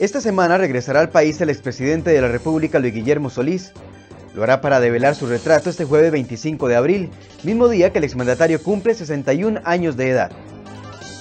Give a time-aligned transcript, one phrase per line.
[0.00, 3.72] Esta semana regresará al país el expresidente de la República, Luis Guillermo Solís.
[4.34, 7.10] Lo hará para develar su retrato este jueves 25 de abril,
[7.44, 10.32] mismo día que el exmandatario cumple 61 años de edad.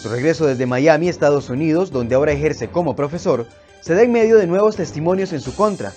[0.02, 3.46] Su regreso desde Miami, Estados Unidos, donde ahora ejerce como profesor,
[3.80, 5.94] se da en medio de nuevos testimonios en su contra.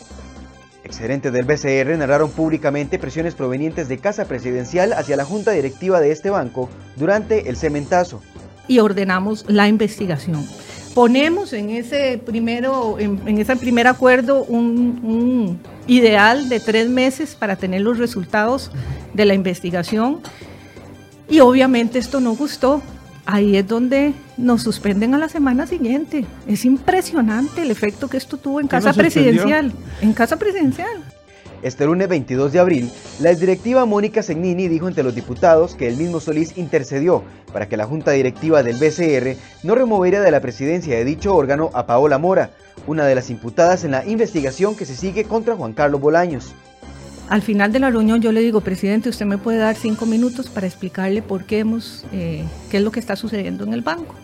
[0.84, 6.12] Excedentes del BCR narraron públicamente presiones provenientes de Casa Presidencial hacia la junta directiva de
[6.12, 8.20] este banco durante el cementazo.
[8.68, 10.46] Y ordenamos la investigación.
[10.96, 17.56] Ponemos en ese, primero, en, ese primer acuerdo un, un ideal de tres meses para
[17.56, 18.70] tener los resultados
[19.12, 20.20] de la investigación.
[21.28, 22.80] Y obviamente esto no gustó
[23.26, 26.24] ahí es donde nos suspenden a la semana siguiente.
[26.46, 29.72] Es impresionante el efecto que esto tuvo en casa presidencial.
[30.00, 31.02] En casa presidencial.
[31.62, 32.90] Este lunes 22 de abril,
[33.20, 37.76] la exdirectiva Mónica Segnini dijo ante los diputados que el mismo Solís intercedió para que
[37.76, 42.18] la junta directiva del BCR no removiera de la presidencia de dicho órgano a Paola
[42.18, 42.50] Mora,
[42.86, 46.54] una de las imputadas en la investigación que se sigue contra Juan Carlos Bolaños.
[47.28, 50.48] Al final de la reunión yo le digo, presidente, usted me puede dar cinco minutos
[50.48, 54.14] para explicarle por qué hemos, eh, qué es lo que está sucediendo en el banco.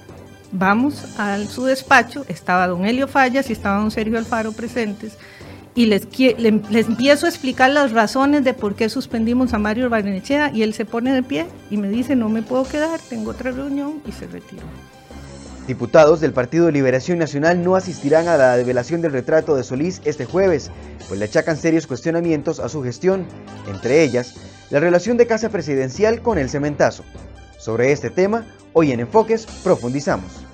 [0.52, 5.16] Vamos a su despacho, estaba don Helio Fallas y estaba don Sergio Alfaro presentes,
[5.74, 10.50] y les, les empiezo a explicar las razones de por qué suspendimos a Mario Barnechea,
[10.52, 13.50] y él se pone de pie y me dice, no me puedo quedar, tengo otra
[13.50, 14.62] reunión, y se retiró.
[15.66, 20.00] Diputados del Partido de Liberación Nacional no asistirán a la develación del retrato de Solís
[20.04, 20.70] este jueves,
[21.06, 23.26] pues le achacan serios cuestionamientos a su gestión,
[23.68, 24.34] entre ellas
[24.70, 27.04] la relación de Casa Presidencial con el cementazo.
[27.58, 30.51] Sobre este tema, hoy en Enfoques profundizamos.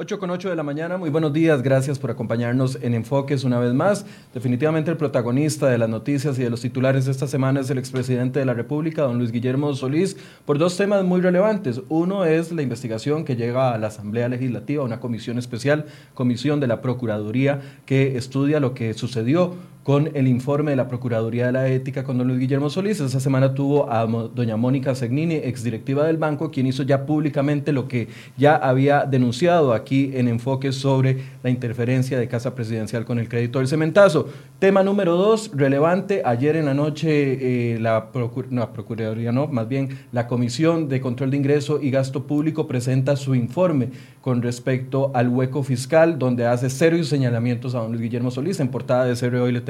[0.00, 3.58] 8 con 8 de la mañana, muy buenos días, gracias por acompañarnos en Enfoques una
[3.58, 4.06] vez más.
[4.32, 7.78] Definitivamente el protagonista de las noticias y de los titulares de esta semana es el
[7.78, 11.80] expresidente de la República, don Luis Guillermo Solís, por dos temas muy relevantes.
[11.88, 16.68] Uno es la investigación que llega a la Asamblea Legislativa, una comisión especial, comisión de
[16.68, 21.68] la Procuraduría, que estudia lo que sucedió con el informe de la Procuraduría de la
[21.68, 23.00] Ética con don Luis Guillermo Solís.
[23.00, 27.88] Esa semana tuvo a doña Mónica Segnini, exdirectiva del banco, quien hizo ya públicamente lo
[27.88, 33.28] que ya había denunciado aquí en Enfoque sobre la interferencia de Casa Presidencial con el
[33.28, 34.28] crédito del cementazo.
[34.58, 38.10] Tema número dos, relevante, ayer en la noche eh, la,
[38.50, 43.16] no, Procuraduría, no, más bien la Comisión de Control de Ingreso y Gasto Público presenta
[43.16, 43.90] su informe
[44.20, 48.60] con respecto al hueco fiscal, donde hace serios señalamientos a don Luis Guillermo Solís.
[48.60, 49.60] En portada de hoy le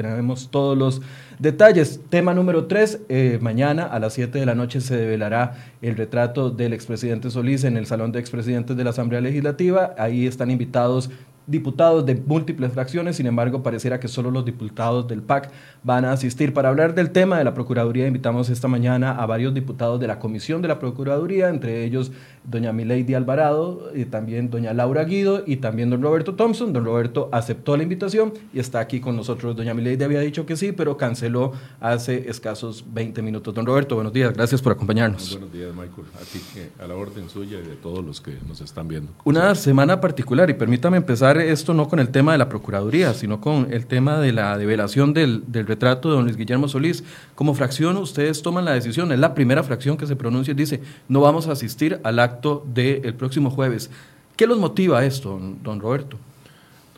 [0.49, 1.01] todos los
[1.39, 1.99] detalles.
[2.09, 6.49] Tema número tres, eh, mañana a las 7 de la noche se develará el retrato
[6.49, 9.95] del expresidente Solís en el Salón de Expresidentes de la Asamblea Legislativa.
[9.97, 11.09] Ahí están invitados
[11.49, 15.51] diputados de múltiples fracciones, sin embargo, pareciera que solo los diputados del PAC
[15.83, 16.53] van a asistir.
[16.53, 20.19] Para hablar del tema de la Procuraduría, invitamos esta mañana a varios diputados de la
[20.19, 22.11] Comisión de la Procuraduría, entre ellos
[22.43, 26.73] doña Milady Alvarado, y también doña Laura Guido y también don Roberto Thompson.
[26.73, 29.55] Don Roberto aceptó la invitación y está aquí con nosotros.
[29.55, 33.53] Doña Milady había dicho que sí, pero canceló hace escasos 20 minutos.
[33.53, 35.31] Don Roberto, buenos días, gracias por acompañarnos.
[35.31, 36.07] buenos días, Michael.
[36.31, 36.39] Ti,
[36.79, 39.11] a la orden suya y de todos los que nos están viendo.
[39.23, 43.41] Una semana particular y permítame empezar esto no con el tema de la Procuraduría, sino
[43.41, 47.03] con el tema de la develación del, retrato de don Luis Guillermo Solís.
[47.35, 50.81] Como fracción, ustedes toman la decisión, es la primera fracción que se pronuncia y dice,
[51.07, 53.89] no vamos a asistir al acto del próximo jueves.
[54.35, 56.17] ¿Qué los motiva esto, don Roberto?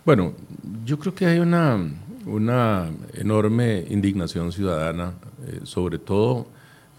[0.06, 0.34] Bueno,
[0.86, 1.78] yo creo que hay una,
[2.26, 5.14] una enorme indignación ciudadana,
[5.48, 6.48] eh, sobre todo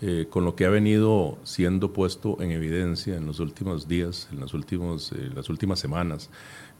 [0.04, 4.40] eh, con lo que ha venido siendo puesto en evidencia en los últimos días, en
[4.40, 6.28] los últimos, eh, las últimas semanas,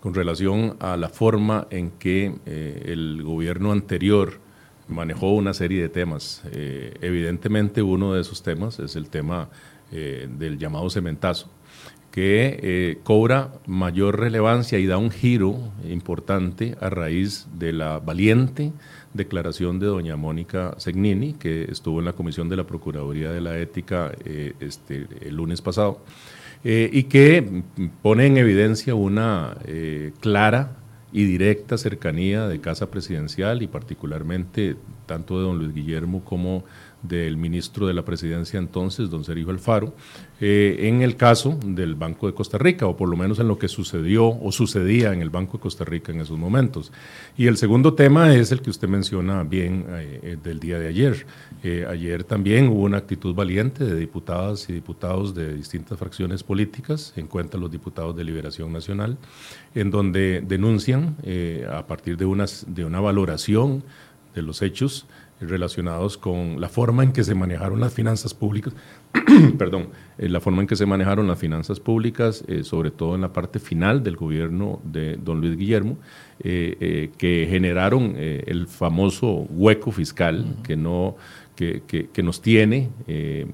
[0.03, 4.41] con relación a la forma en que eh, el gobierno anterior
[4.89, 6.43] manejó una serie de temas.
[6.51, 9.49] Eh, evidentemente uno de esos temas es el tema
[9.93, 11.49] eh, del llamado cementazo,
[12.11, 15.57] que cobra mayor relevancia y da un giro
[15.89, 18.73] importante a raíz de la valiente
[19.15, 23.57] declaración de doña Mónica Segnini, que estuvo en la Comisión de la Procuraduría de la
[23.57, 26.01] Ética este, el lunes pasado
[26.65, 27.63] eh, y que
[28.03, 30.77] pone en evidencia una eh, clara
[31.13, 34.77] y directa cercanía de Casa Presidencial y particularmente
[35.07, 36.65] tanto de don Luis Guillermo como
[37.03, 39.95] del ministro de la presidencia entonces, don Sergio Alfaro,
[40.45, 43.61] eh, en el caso del Banco de Costa Rica, o por lo menos en lo
[43.61, 46.91] que sucedió o sucedía en el Banco de Costa Rica en esos momentos.
[47.37, 50.89] Y el segundo tema es el que usted menciona bien eh, eh, del día de
[50.89, 51.27] ayer.
[51.89, 57.29] ayer también hubo una actitud valiente de diputadas y diputados de distintas fracciones políticas, en
[57.29, 59.19] cuenta los diputados de Liberación Nacional,
[59.77, 61.15] en donde denuncian
[61.71, 63.85] a partir de, unas, de una valoración
[64.35, 65.07] de los hechos,
[65.49, 68.75] relacionados con la forma en que se manejaron las finanzas públicas,
[69.59, 73.21] perdón, eh, la forma en que se manejaron las finanzas públicas, eh, sobre todo en
[73.21, 75.99] la parte final del gobierno de don Luis Guillermo,
[76.45, 81.17] eh, que generaron el famoso hueco fiscal que no
[81.87, 83.47] que, nos tiene eh,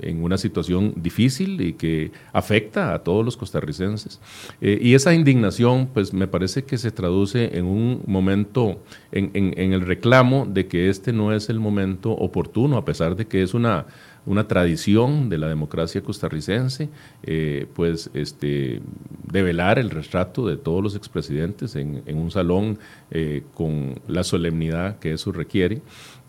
[0.00, 4.20] en una situación difícil y que afecta a todos los costarricenses.
[4.60, 8.82] Eh, y esa indignación, pues me parece que se traduce en un momento,
[9.12, 13.26] en, en el reclamo de que este no es el momento oportuno, a pesar de
[13.26, 13.86] que es una
[14.28, 16.90] una tradición de la democracia costarricense,
[17.22, 18.82] eh, pues este,
[19.24, 22.78] develar el retrato de todos los expresidentes en, un salón
[23.10, 25.80] eh, con la solemnidad que eso requiere.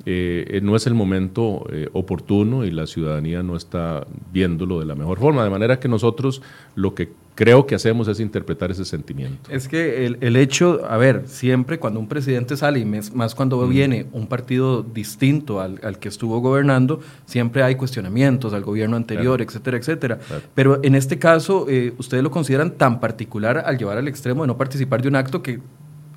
[0.06, 5.20] Eh, no es el momento oportuno y la ciudadanía no está viéndolo de la mejor
[5.20, 6.42] forma, de manera que nosotros
[6.76, 7.10] lo que
[7.40, 9.50] creo que hacemos es interpretar ese sentimiento.
[9.50, 13.70] Es que el, hecho, a ver, siempre cuando un presidente sale, y más cuando mm.
[13.70, 19.78] viene un partido distinto al, que estuvo gobernando, siempre hay cuestionamientos al gobierno anterior, etcétera,
[19.78, 20.20] etcétera.
[20.54, 24.48] Pero en este caso, eh, ustedes lo consideran tan particular al llevar al extremo de
[24.48, 25.62] no participar de un acto que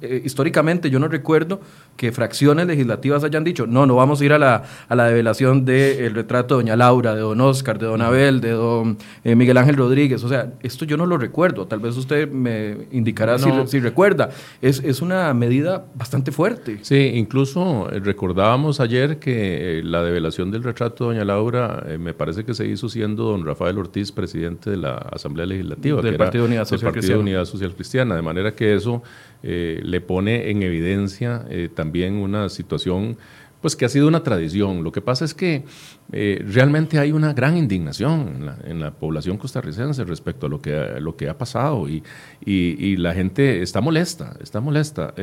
[0.02, 1.60] eh, históricamente yo no recuerdo
[1.96, 5.64] que fracciones legislativas hayan dicho, no, no vamos a ir a la, a la develación
[5.64, 9.56] del retrato de doña Laura, de don Oscar, de don Abel, de don eh, Miguel
[9.56, 10.24] Ángel Rodríguez.
[10.24, 11.66] O sea, esto yo no lo recuerdo.
[11.66, 14.30] Tal vez usted me indicará si, si, recuerda.
[14.60, 16.78] Es, es, una medida bastante fuerte.
[16.82, 22.44] Sí, incluso eh, recordábamos ayer que la develación del retrato de doña Laura me parece
[22.44, 26.02] que se hizo siendo don Rafael Ortiz presidente de la Asamblea Legislativa.
[26.02, 28.16] Del Partido Unidad Social Partido Unidad Social Cristiana.
[28.16, 29.02] De manera que eso
[29.42, 33.16] eh, le pone en evidencia eh, también una situación
[33.60, 34.82] pues que ha sido una tradición.
[34.82, 35.64] Lo que pasa es que
[36.10, 41.16] eh, realmente hay una gran indignación en la, población costarricense respecto a lo que, lo
[41.16, 42.02] que ha pasado y,
[42.44, 45.14] y, la gente está molesta, está molesta.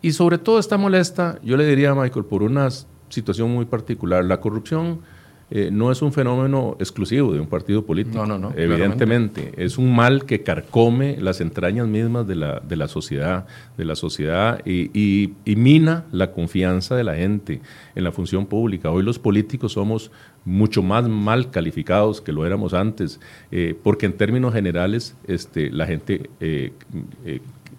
[0.00, 2.70] y sobre todo está molesta, yo le diría a Michael, por una
[3.10, 4.24] situación muy particular.
[4.24, 5.00] La corrupción
[5.50, 8.18] eh, no es un fenómeno exclusivo de un partido político.
[8.18, 8.54] No, no, no.
[8.54, 13.46] Evidentemente, es un mal que carcome las entrañas mismas de la, de la sociedad,
[13.78, 17.62] de la sociedad y, mina la confianza de la gente
[17.94, 18.90] en la función pública.
[18.90, 20.10] Hoy los políticos somos
[20.44, 23.18] mucho más mal calificados que lo éramos antes,
[23.50, 26.72] eh, porque en términos generales este, la gente eh,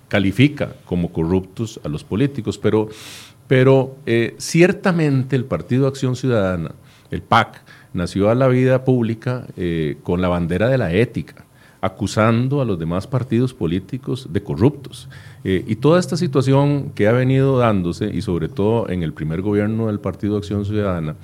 [0.07, 2.89] califica como corruptos a los políticos, pero,
[3.47, 3.95] pero
[4.37, 6.71] ciertamente el Partido Acción Ciudadana,
[7.11, 7.61] el PAC,
[7.93, 11.45] nació a la vida pública eh, con la bandera de la ética,
[11.81, 15.09] acusando a los demás partidos políticos de corruptos.
[15.43, 19.41] Eh, y toda esta situación que ha venido dándose, y sobre todo en el primer
[19.41, 21.15] gobierno del Partido Acción Ciudadana,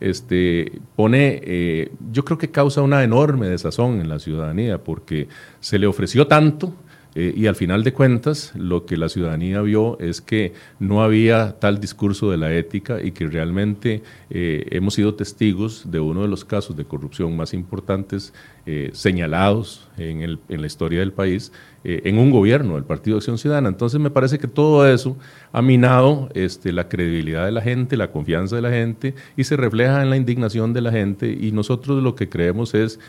[0.00, 5.28] este, pone, eh, yo creo que causa una enorme desazón en la ciudadanía, porque
[5.60, 6.72] se le ofreció tanto,
[7.14, 11.58] eh, y al final de cuentas, lo que la ciudadanía vio es que no había
[11.58, 16.28] tal discurso de la ética y que realmente eh, hemos sido testigos de uno de
[16.28, 18.32] los casos de corrupción más importantes
[18.66, 21.52] eh, señalados en, el, en, la historia del país
[21.82, 23.70] en un gobierno del Partido Acción Ciudadana.
[23.70, 25.16] Entonces me parece que todo eso
[25.50, 29.56] ha minado este, la credibilidad de la gente, la confianza de la gente y se
[29.56, 33.00] refleja en la indignación de la gente y nosotros lo que creemos es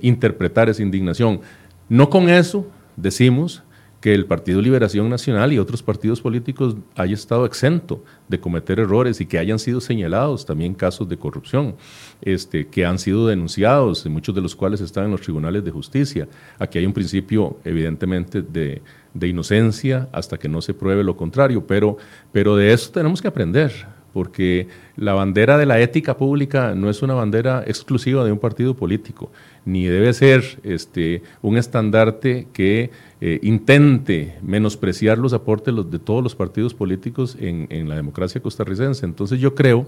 [0.00, 1.40] interpretar esa indignación.
[1.88, 3.62] No con eso decimos
[4.04, 9.18] que el Partido Liberación Nacional y otros partidos políticos haya estado exento de cometer errores
[9.22, 11.74] y que hayan sido señalados también casos de corrupción,
[12.20, 16.28] este, que han sido denunciados, muchos de los cuales están en los tribunales de justicia.
[16.58, 18.82] Aquí hay un principio, evidentemente, de,
[19.22, 21.96] inocencia hasta que no se pruebe lo contrario, pero,
[22.30, 27.02] pero de eso tenemos que aprender porque la bandera de la ética pública no es
[27.02, 29.32] una bandera exclusiva de un partido político,
[29.64, 36.36] ni debe ser este, un estandarte que eh, intente menospreciar los aportes de todos los
[36.36, 39.04] partidos políticos en, la democracia costarricense.
[39.04, 39.86] Entonces yo creo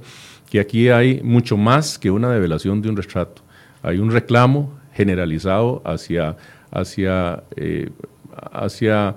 [0.51, 3.43] que aquí hay mucho más que una develación de un retrato.
[3.81, 6.37] Hay un reclamo generalizado hacia,
[6.73, 7.91] hacia, eh,
[8.51, 9.15] hacia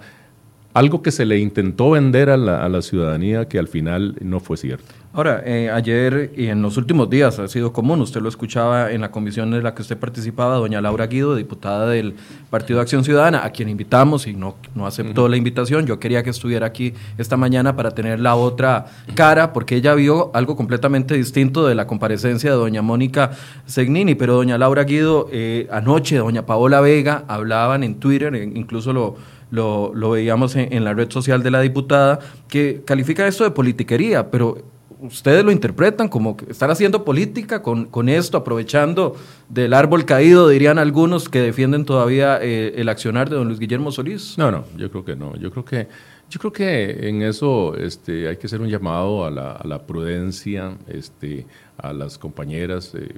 [0.73, 4.39] algo que se le intentó vender a la, a la ciudadanía que al final no
[4.39, 4.93] fue cierto.
[5.11, 9.01] Ahora, eh, ayer y en los últimos días ha sido común, usted lo escuchaba en
[9.01, 12.13] la comisión en la que usted participaba, doña Laura Guido, diputada del
[12.51, 15.88] Partido de Acción Ciudadana, a quien invitamos y no, no aceptó la invitación.
[15.88, 18.85] Yo quería que estuviera aquí esta mañana para tener la otra
[19.15, 23.31] cara, porque ella vio algo completamente distinto de la comparecencia de doña Mónica
[23.65, 29.38] Segnini, pero doña Laura Guido, eh, anoche doña Paola Vega hablaban en Twitter, incluso lo
[29.51, 34.58] lo, veíamos en, la red social de la diputada, que califica esto de politiquería, pero
[35.01, 39.15] ustedes lo interpretan como que están haciendo política con, con esto, aprovechando
[39.48, 43.91] del árbol caído, dirían algunos que defienden todavía eh, el accionar de don Luis Guillermo
[43.91, 44.38] Solís.
[44.38, 45.36] No, no, yo creo que no.
[45.38, 45.88] Yo creo que,
[46.29, 49.86] yo creo que en eso este, hay que hacer un llamado a la, a la
[49.86, 51.46] prudencia, este,
[51.77, 53.15] a las compañeras, eh, eh,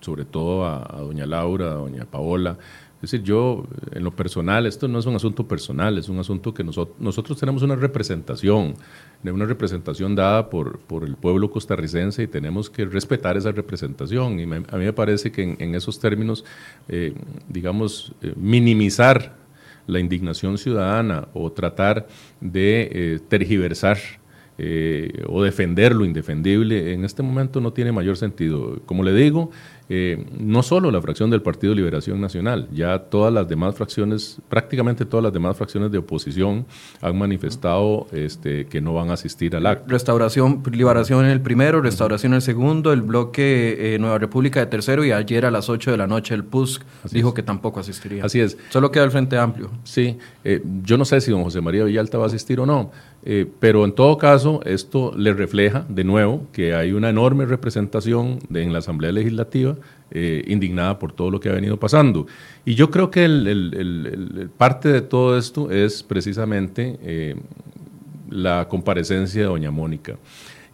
[0.00, 2.56] sobre todo a, a doña Laura, a doña Paola,
[3.06, 6.52] es decir, yo, en lo personal, esto no es un asunto personal, es un asunto
[6.52, 8.74] que nosotros, nosotros tenemos una representación,
[9.22, 14.40] una representación dada por, por el pueblo costarricense y tenemos que respetar esa representación.
[14.40, 16.44] Y a mí me parece que en, esos términos,
[16.88, 17.14] eh,
[17.48, 19.36] digamos, eh, minimizar
[19.86, 22.08] la indignación ciudadana o tratar
[22.40, 23.98] de eh, tergiversar
[25.28, 28.80] o defender lo indefendible, en este momento no tiene mayor sentido.
[28.86, 29.50] Como le digo,
[29.88, 35.04] eh, no solo la fracción del Partido Liberación Nacional, ya todas las demás fracciones, prácticamente
[35.04, 36.66] todas las demás fracciones de oposición
[37.00, 39.84] han manifestado este, que no van a asistir al acto.
[39.86, 44.66] Restauración, Liberación en el primero, Restauración en el segundo, el bloque eh, Nueva República de
[44.66, 48.24] tercero y ayer a las 8 de la noche el PUSC dijo que tampoco asistiría.
[48.24, 48.58] Así es.
[48.70, 49.70] Solo queda el Frente Amplio.
[49.84, 52.90] Sí, eh, yo no sé si don José María Villalta va a asistir o no.
[53.58, 58.72] pero en todo caso, esto le refleja de nuevo que hay una enorme representación en
[58.72, 59.75] la Asamblea Legislativa
[60.10, 62.26] eh, indignada por todo lo que ha venido pasando.
[62.64, 67.36] Y yo creo que el, parte de todo esto es precisamente eh,
[68.30, 70.16] la comparecencia de doña Mónica.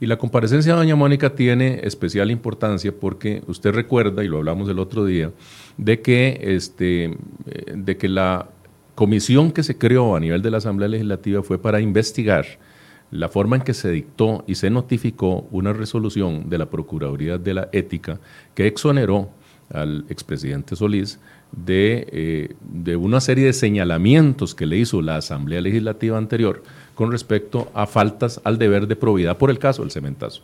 [0.01, 4.69] Y la comparecencia de doña Mónica tiene especial importancia porque usted recuerda, y lo hablamos
[4.69, 5.31] el otro día,
[5.77, 7.17] de que, este, eh,
[7.75, 8.49] de que la
[8.95, 12.47] comisión que se creó a nivel de la Asamblea Legislativa fue para investigar
[13.13, 17.55] la forma en que se dictó y se notificó una resolución de la Procuraduría de
[17.55, 18.19] la Ética
[18.55, 19.29] que exoneró
[19.71, 21.21] al expresidente Solís
[21.53, 26.63] de, eh, de, una serie de señalamientos que le hizo la Asamblea Legislativa anterior
[26.95, 30.43] con respecto a faltas al deber de probidad por el caso del cementazo.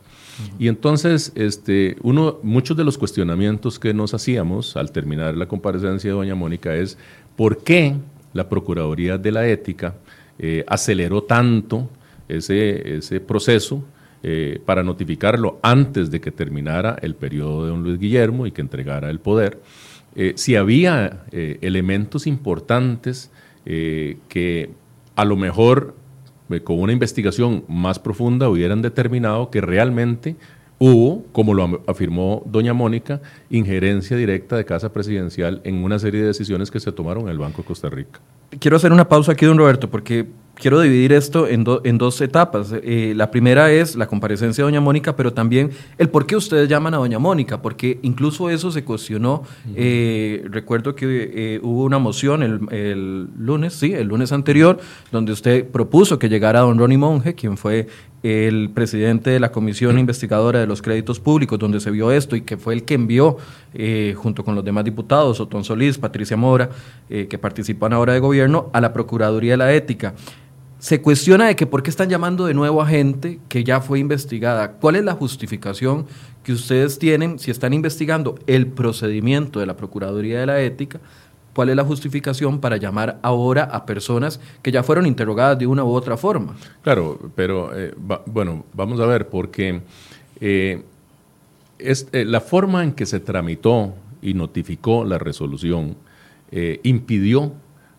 [0.58, 6.10] Y entonces, este, uno, muchos de los cuestionamientos que nos hacíamos al terminar la comparecencia
[6.10, 6.98] de doña Mónica es
[7.34, 7.96] por qué
[8.34, 9.94] la Procuraduría de la Ética
[10.38, 11.88] eh, aceleró tanto
[12.28, 13.85] ese, ese proceso
[14.20, 18.61] eh, para notificarlo antes de que terminara el periodo de don Luis Guillermo y que
[18.61, 19.61] entregara el poder,
[20.16, 23.30] eh, si había eh, elementos importantes
[23.64, 24.70] que
[25.14, 25.94] a lo mejor
[26.64, 30.37] con una investigación más profunda hubieran determinado que realmente
[30.78, 33.20] hubo, como lo afirmó doña Mónica,
[33.50, 37.38] injerencia directa de Casa Presidencial en una serie de decisiones que se tomaron en el
[37.38, 38.20] Banco de Costa Rica.
[38.58, 40.26] Quiero hacer una pausa aquí, don Roberto, porque
[40.58, 42.75] quiero dividir esto en, en dos etapas.
[42.82, 46.68] Eh, la primera es la comparecencia de doña Mónica, pero también el por qué ustedes
[46.68, 49.42] llaman a doña Mónica, porque incluso eso se cuestionó.
[49.75, 54.78] Eh, recuerdo que eh, hubo una moción el, lunes, sí, el lunes anterior,
[55.12, 57.87] donde usted propuso que llegara don Ronnie Monge, quien fue
[58.22, 62.40] el presidente de la Comisión Investigadora de los Créditos Públicos, donde se vio esto y
[62.40, 63.37] que fue el que envió,
[64.16, 66.70] junto con los demás diputados, Otón Solís, Patricia Mora,
[67.08, 70.14] que participan ahora de gobierno, a la Procuraduría de la Ética
[70.78, 73.98] se cuestiona de que por qué están llamando de nuevo a gente que ya fue
[73.98, 74.75] investigada.
[74.75, 76.06] ¿Cuál es la justificación
[76.44, 81.00] que ustedes tienen si están investigando el procedimiento de la Procuraduría de la Ética?
[81.58, 85.82] ¿Cuál es la justificación para llamar ahora a personas que ya fueron interrogadas de una
[85.82, 86.54] u otra forma?
[86.82, 87.92] Claro, pero eh,
[88.26, 89.80] bueno, vamos a ver, porque
[90.40, 90.84] eh,
[91.80, 95.96] es, eh, la forma en que se tramitó y notificó la resolución
[96.84, 97.54] impidió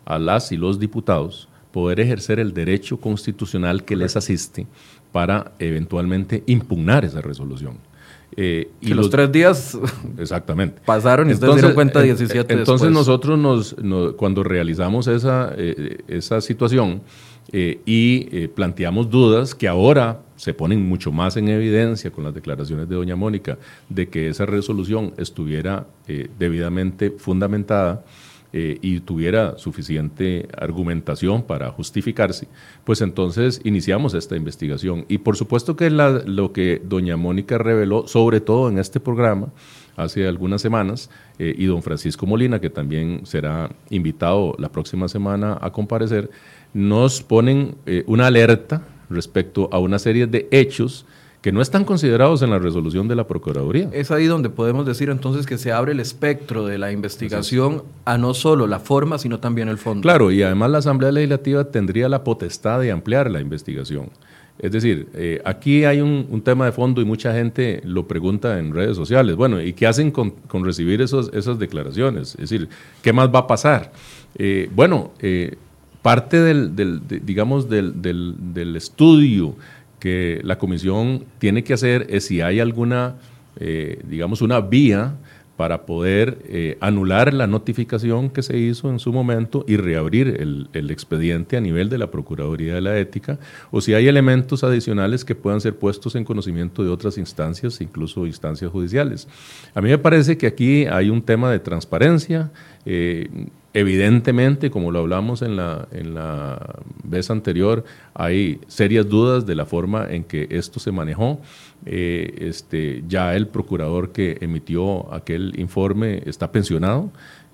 [0.05, 4.67] a las y los diputados poder ejercer el derecho constitucional que les asiste
[5.11, 7.88] para eventualmente impugnar esa resolución.
[8.35, 9.77] Eh, y los, tres días
[10.17, 10.81] exactamente.
[10.85, 13.75] pasaron y ustedes se dieron cuenta 17 Entonces nosotros nos,
[14.15, 17.01] cuando realizamos esa, eh, esa situación
[17.51, 22.87] eh, y planteamos dudas que ahora se ponen mucho más en evidencia con las declaraciones
[22.87, 23.57] de doña Mónica
[23.89, 25.87] de que esa resolución estuviera
[26.37, 28.05] debidamente fundamentada,
[28.51, 32.47] eh, y tuviera suficiente argumentación para justificarse,
[32.83, 35.05] pues entonces iniciamos esta investigación.
[35.07, 39.49] Y por supuesto que lo que doña Mónica reveló, sobre todo en este programa,
[39.95, 45.57] hace algunas semanas, eh, y don Francisco Molina, que también será invitado la próxima semana
[45.61, 46.31] a comparecer,
[46.73, 51.05] nos ponen eh, una alerta respecto a una serie de hechos
[51.41, 53.89] que no están considerados en la resolución de la Procuraduría.
[53.93, 58.17] Es ahí donde podemos decir entonces que se abre el espectro de la investigación a
[58.17, 60.01] no solo la forma, sino también el fondo.
[60.01, 64.09] Claro, y además la Asamblea Legislativa tendría la potestad de ampliar la investigación.
[64.57, 68.73] Es decir, eh, aquí hay un, tema de fondo y mucha gente lo pregunta en
[68.73, 69.37] redes sociales.
[69.37, 70.33] Bueno, ¿y qué hacen con,
[70.65, 72.31] recibir esos, esas declaraciones?
[72.31, 72.67] Es decir,
[73.01, 73.93] ¿qué más va a pasar?
[74.35, 75.55] Eh, bueno, eh,
[76.01, 76.75] parte del,
[77.23, 79.55] digamos, del, del estudio
[79.99, 83.15] que la comisión tiene que hacer es si hay alguna,
[83.59, 85.15] eh, digamos, una vía
[85.59, 90.89] para poder eh, anular la notificación que se hizo en su momento y reabrir el,
[90.89, 93.39] expediente a nivel de la Procuraduría de la Ética,
[93.69, 98.25] o si hay elementos adicionales que puedan ser puestos en conocimiento de otras instancias, incluso
[98.25, 99.27] instancias judiciales.
[99.75, 102.51] A mí me parece que aquí hay un tema de transparencia.
[102.85, 103.27] Eh,
[103.73, 107.83] Evidentemente, como lo hablamos en la, en la vez anterior,
[108.15, 111.39] hay serias dudas de la forma en que esto se manejó.
[111.85, 117.11] Eh, este, ya el procurador que emitió aquel informe está pensionado.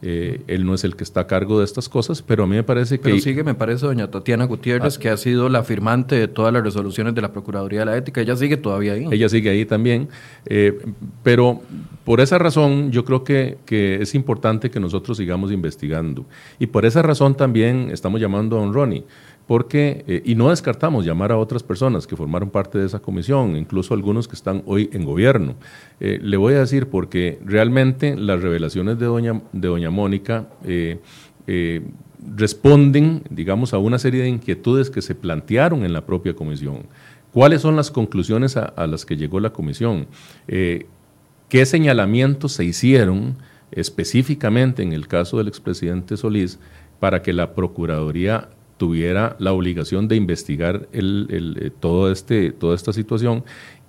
[0.08, 2.56] Eh, él no es el que está a cargo de estas cosas, pero a mí
[2.56, 3.06] me parece que...
[3.06, 5.00] Pero sigue, me parece, doña Tatiana Gutiérrez, ah.
[5.02, 8.22] que ha sido la firmante de todas las resoluciones de la Procuraduría de la Ética.
[8.22, 9.08] Ella sigue todavía ahí.
[9.12, 10.10] Ella sigue ahí también.
[10.46, 10.78] Eh,
[11.24, 11.62] pero
[12.04, 16.26] por esa razón yo creo que, que, es importante que nosotros sigamos investigando.
[16.60, 19.06] Y por esa razón también estamos llamando a don Ronnie
[19.48, 23.56] porque, eh, y no descartamos llamar a otras personas que formaron parte de esa comisión,
[23.56, 25.56] incluso algunos que están hoy en gobierno.
[26.00, 31.00] Eh, le voy a decir porque realmente las revelaciones de doña, de doña Mónica eh,
[32.36, 36.88] responden, digamos, a una serie de inquietudes que se plantearon en la propia comisión.
[37.32, 40.08] ¿Cuáles son las conclusiones a, a las que llegó la comisión?
[40.48, 43.36] ¿Qué señalamientos se hicieron
[43.72, 46.58] específicamente en el caso del expresidente Solís
[47.00, 51.28] para que la Procuraduría tuviera la obligación de investigar el,
[51.60, 53.44] eh, todo este, toda esta situación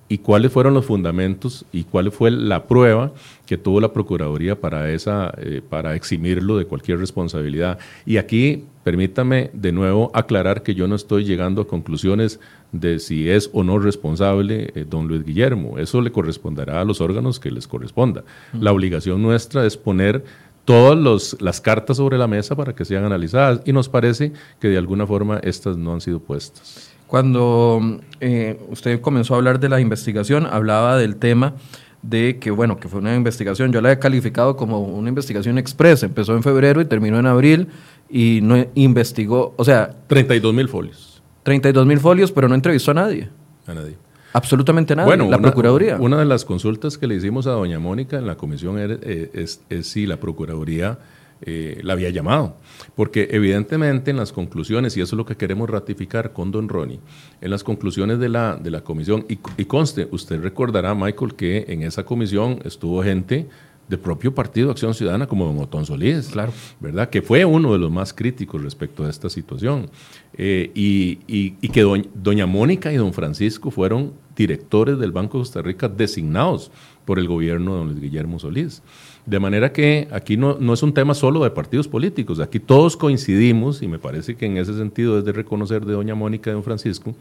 [0.08, 3.12] y cuáles fueron los fundamentos y cuál fue la prueba
[3.44, 7.78] que tuvo la Procuraduría para, esa, eh, para eximirlo de cualquier responsabilidad.
[8.04, 12.38] Y aquí permítame de nuevo aclarar que yo no estoy llegando a conclusiones
[12.70, 15.78] de si es o no responsable eh, don Luis Guillermo.
[15.78, 18.22] Eso le corresponderá a los órganos que les corresponda.
[18.52, 20.24] La obligación nuestra es poner
[20.66, 24.76] todas las cartas sobre la mesa para que sean analizadas y nos parece que de
[24.76, 26.92] alguna forma estas no han sido puestas.
[27.06, 31.54] Cuando eh, usted comenzó a hablar de la investigación, hablaba del tema
[32.02, 36.02] de que, bueno, que fue una investigación, yo la he calificado como una investigación express,
[36.02, 37.68] empezó en febrero y terminó en abril
[38.10, 39.94] y no investigó, o sea...
[40.08, 41.22] 32 mil folios.
[41.44, 43.30] 32 mil folios, pero no entrevistó a nadie.
[43.68, 43.96] A nadie.
[44.36, 45.06] Absolutamente nada.
[45.06, 45.96] Bueno, la Procuraduría.
[45.98, 49.60] Una de las consultas que le hicimos a doña Mónica en la comisión eh, es,
[49.86, 50.98] si la Procuraduría
[51.40, 52.56] eh, la había llamado.
[52.94, 57.00] Porque evidentemente en las conclusiones, y eso es lo que queremos ratificar con don Ronnie,
[57.40, 61.64] en las conclusiones de la, de la comisión, y, y conste, usted recordará, Michael, que
[61.68, 63.48] en esa comisión estuvo gente
[63.88, 66.52] del propio Partido Acción Ciudadana como don Otón Solís, claro.
[66.80, 67.08] ¿verdad?
[67.08, 69.88] Que fue uno de los más críticos respecto a esta situación.
[70.34, 71.82] Eh, y, que
[72.14, 76.70] doña, Mónica y don Francisco fueron directores del Banco de Costa Rica designados
[77.04, 78.82] por el gobierno de don Luis Guillermo Solís.
[79.24, 82.96] De manera que aquí no, no, es un tema solo de partidos políticos, aquí todos
[82.96, 86.52] coincidimos, y me parece que en ese sentido es de reconocer de doña Mónica y
[86.52, 87.14] don Francisco,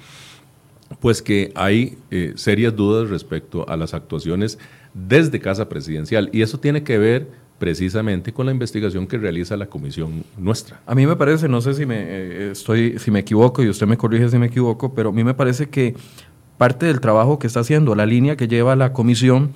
[0.99, 4.59] pues que hay eh, serias dudas respecto a las actuaciones
[4.93, 6.29] desde Casa Presidencial.
[6.31, 10.81] Y eso tiene que ver precisamente con la investigación que realiza la comisión nuestra.
[10.85, 13.87] A mí me parece, no sé si me, eh, estoy, si me equivoco y usted
[13.87, 15.95] me corrige si me equivoco, pero a mí me parece que
[16.57, 19.51] parte del trabajo que está haciendo, la línea que lleva la comisión,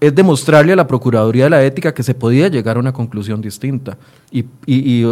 [0.00, 3.40] es demostrarle a la Procuraduría de la Ética que se podía llegar a una conclusión
[3.40, 3.98] distinta.
[4.30, 5.04] Y, y,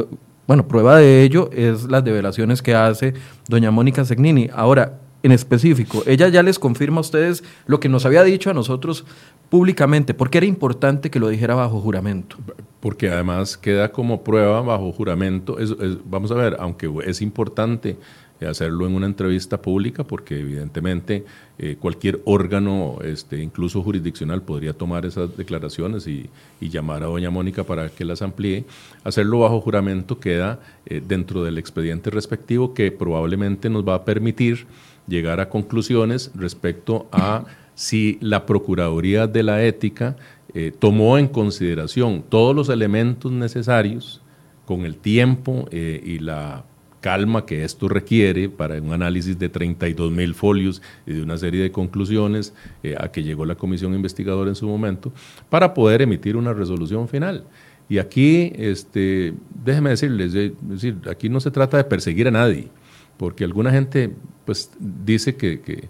[0.46, 3.14] bueno, prueba de ello es las develaciones que hace
[3.48, 4.48] doña Mónica Segnini.
[4.54, 8.54] Ahora, en específico, ella ya les confirma a ustedes lo que nos había dicho a
[8.54, 9.04] nosotros
[9.50, 10.14] públicamente.
[10.14, 12.36] ¿Por qué era importante que lo dijera bajo juramento?
[12.80, 15.58] Porque además queda como prueba bajo juramento.
[16.04, 17.98] vamos a ver, aunque es importante
[18.46, 21.24] hacerlo en una entrevista pública, porque evidentemente
[21.58, 27.64] eh, cualquier órgano, este, incluso jurisdiccional, podría tomar esas declaraciones y, llamar a doña Mónica
[27.64, 28.64] para que las amplíe.
[29.02, 34.66] Hacerlo bajo juramento queda eh, dentro del expediente respectivo que probablemente nos va a permitir
[35.06, 40.16] llegar a conclusiones respecto a si la Procuraduría de la Ética
[40.54, 44.20] eh, tomó en consideración todos los elementos necesarios
[44.64, 46.64] con el tiempo eh, y la
[47.08, 51.62] calma que esto requiere para un análisis de 32 mil folios y de una serie
[51.62, 55.10] de conclusiones eh, a que llegó la comisión investigadora en su momento,
[55.48, 57.44] para poder emitir una resolución final.
[57.88, 59.32] Y aquí, este,
[59.64, 62.68] déjeme decirles, decir, aquí no se trata de perseguir a nadie
[63.16, 64.12] porque alguna gente
[64.44, 65.88] pues, dice que,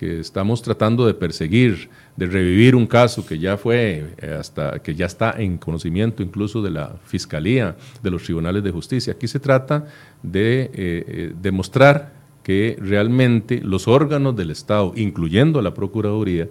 [0.00, 5.06] estamos tratando de perseguir, de revivir un caso que ya fue eh, hasta que ya
[5.06, 9.14] está en conocimiento incluso de la fiscalía, de los tribunales de justicia.
[9.14, 9.86] Aquí se trata
[10.22, 16.48] de eh, eh, demostrar que realmente los órganos del Estado, incluyendo la Procuraduría,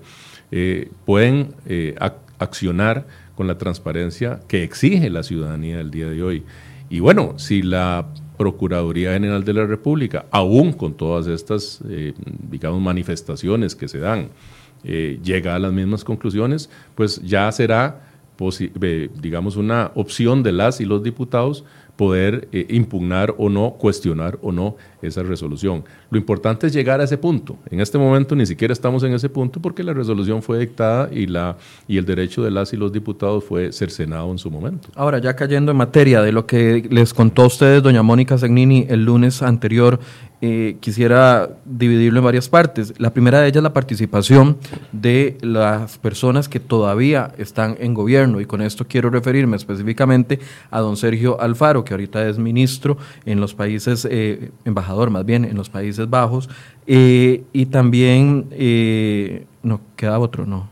[1.06, 1.56] pueden
[2.40, 6.44] accionar con la transparencia que exige la ciudadanía el día de hoy.
[6.90, 8.08] Y bueno, si la
[8.42, 12.16] Procuraduría General de la República, aún con todas estas, eh,
[12.50, 14.30] digamos, manifestaciones que se dan,
[14.84, 18.02] eh, llega a las mismas conclusiones, pues ya será,
[19.22, 21.64] digamos, una opción de las y los diputados
[22.02, 25.84] poder eh, impugnar o no, cuestionar o no esa resolución.
[26.10, 27.58] Lo importante es llegar a ese punto.
[27.70, 31.28] En este momento ni siquiera estamos en ese punto porque la resolución fue dictada y,
[31.28, 34.90] la, y el derecho de las y los diputados fue cercenado en su momento.
[34.96, 38.88] Ahora, ya cayendo en materia de lo que les contó a ustedes doña Mónica Zagnini
[38.90, 40.00] el lunes anterior,
[40.44, 42.96] eh, quisiera dividirlo en varias partes.
[42.98, 44.58] La primera de ellas es la participación
[44.92, 50.40] de las personas que todavía están en gobierno y con esto quiero referirme específicamente
[50.72, 55.46] a don Sergio Alfaro, que ahorita es ministro en los países, eh, embajador más bien,
[55.46, 56.50] en los Países Bajos,
[56.88, 58.48] eh, y también,
[59.62, 60.68] no, queda otro, no.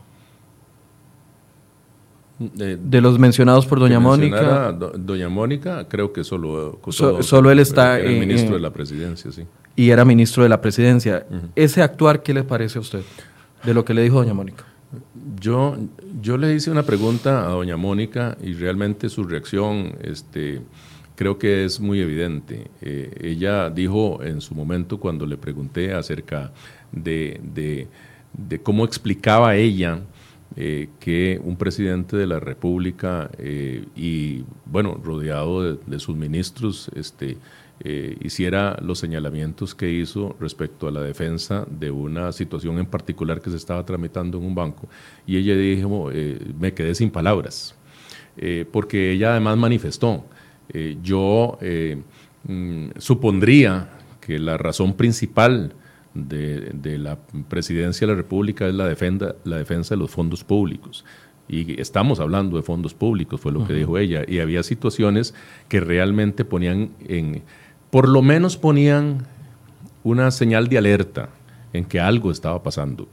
[2.40, 4.72] De, los mencionados por doña Mónica.
[4.72, 6.80] doña Mónica, creo que solo,
[7.20, 8.00] solo él está.
[8.00, 9.44] El, ministro de la presidencia, sí.
[9.76, 11.26] Y era ministro de la presidencia.
[11.54, 13.02] ¿Ese actuar qué le parece a usted
[13.64, 14.64] de lo que le dijo doña Mónica?
[15.40, 15.76] Yo,
[16.20, 20.60] yo le hice una pregunta a doña Mónica y realmente su reacción este,
[21.14, 22.70] creo que es muy evidente.
[22.82, 26.50] Eh, ella dijo en su momento cuando le pregunté acerca
[26.92, 27.40] de,
[28.32, 30.00] de cómo explicaba ella
[30.56, 37.36] eh, que un presidente de la República eh, y, bueno, rodeado de, sus ministros, este,
[37.82, 43.40] eh, hiciera los señalamientos que hizo respecto a la defensa de una situación en particular
[43.40, 44.88] que se estaba tramitando en un banco.
[45.26, 46.10] Y ella dijo,
[46.58, 47.74] me quedé sin palabras,
[48.70, 50.24] porque ella además manifestó,
[51.02, 51.58] yo
[52.44, 53.88] mm, supondría
[54.20, 55.74] que la razón principal
[56.14, 61.04] de, la presidencia de la República es la, defensa, la defensa de los fondos públicos.
[61.48, 64.22] Y estamos hablando de fondos públicos, fue lo que dijo ella.
[64.26, 65.34] Y había situaciones
[65.68, 67.42] que realmente ponían en,
[67.90, 69.26] por lo menos ponían
[70.02, 71.28] una señal de alerta
[71.72, 73.08] en que algo estaba pasando.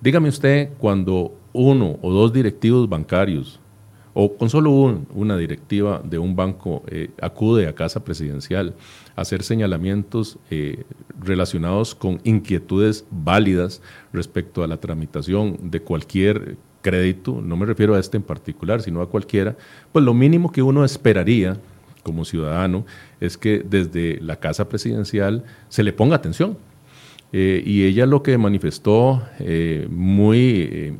[0.00, 3.60] Dígame usted, cuando uno o dos directivos bancarios,
[4.18, 4.70] o con solo
[5.14, 8.74] una directiva de un banco eh, acude a casa presidencial
[9.14, 10.84] hacer señalamientos eh,
[11.20, 13.82] relacionados con inquietudes válidas
[14.14, 19.02] respecto a la tramitación de cualquier crédito, no me refiero a este en particular, sino
[19.02, 19.56] a cualquiera,
[19.92, 21.58] pues lo mínimo que uno esperaría
[22.06, 22.86] como ciudadano
[23.20, 26.56] es que desde la Casa Presidencial se le ponga atención.
[27.32, 30.94] Eh, y ella lo que manifestó eh, muy,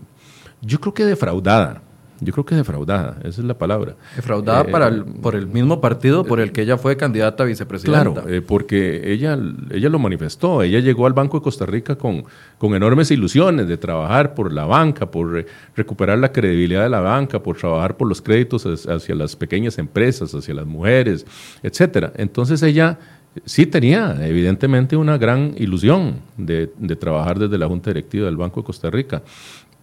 [0.61, 1.83] yo creo que defraudada,
[2.21, 3.97] yo creo que defraudada, esa es la palabra.
[4.15, 8.13] Defraudada eh, para por el mismo partido por el que ella fue candidata a vicepresidenta.
[8.13, 9.39] Claro, eh, porque ella,
[9.71, 10.63] ella lo manifestó.
[10.63, 12.25] Ella llegó al Banco de Costa Rica con,
[12.59, 17.43] con enormes ilusiones de trabajar por la banca, por recuperar la credibilidad de la banca,
[17.43, 21.27] por trabajar por los créditos hacia las pequeñas empresas, hacia las mujeres,
[21.63, 22.13] etcétera.
[22.17, 22.99] Entonces ella
[23.45, 28.61] sí tenía evidentemente una gran ilusión de, de, trabajar desde la Junta Directiva del Banco
[28.61, 29.23] de Costa Rica.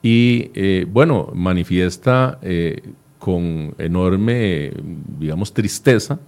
[0.04, 2.82] Y eh, bueno, manifiesta eh,
[3.18, 4.74] con enorme,
[5.18, 6.20] digamos, tristeza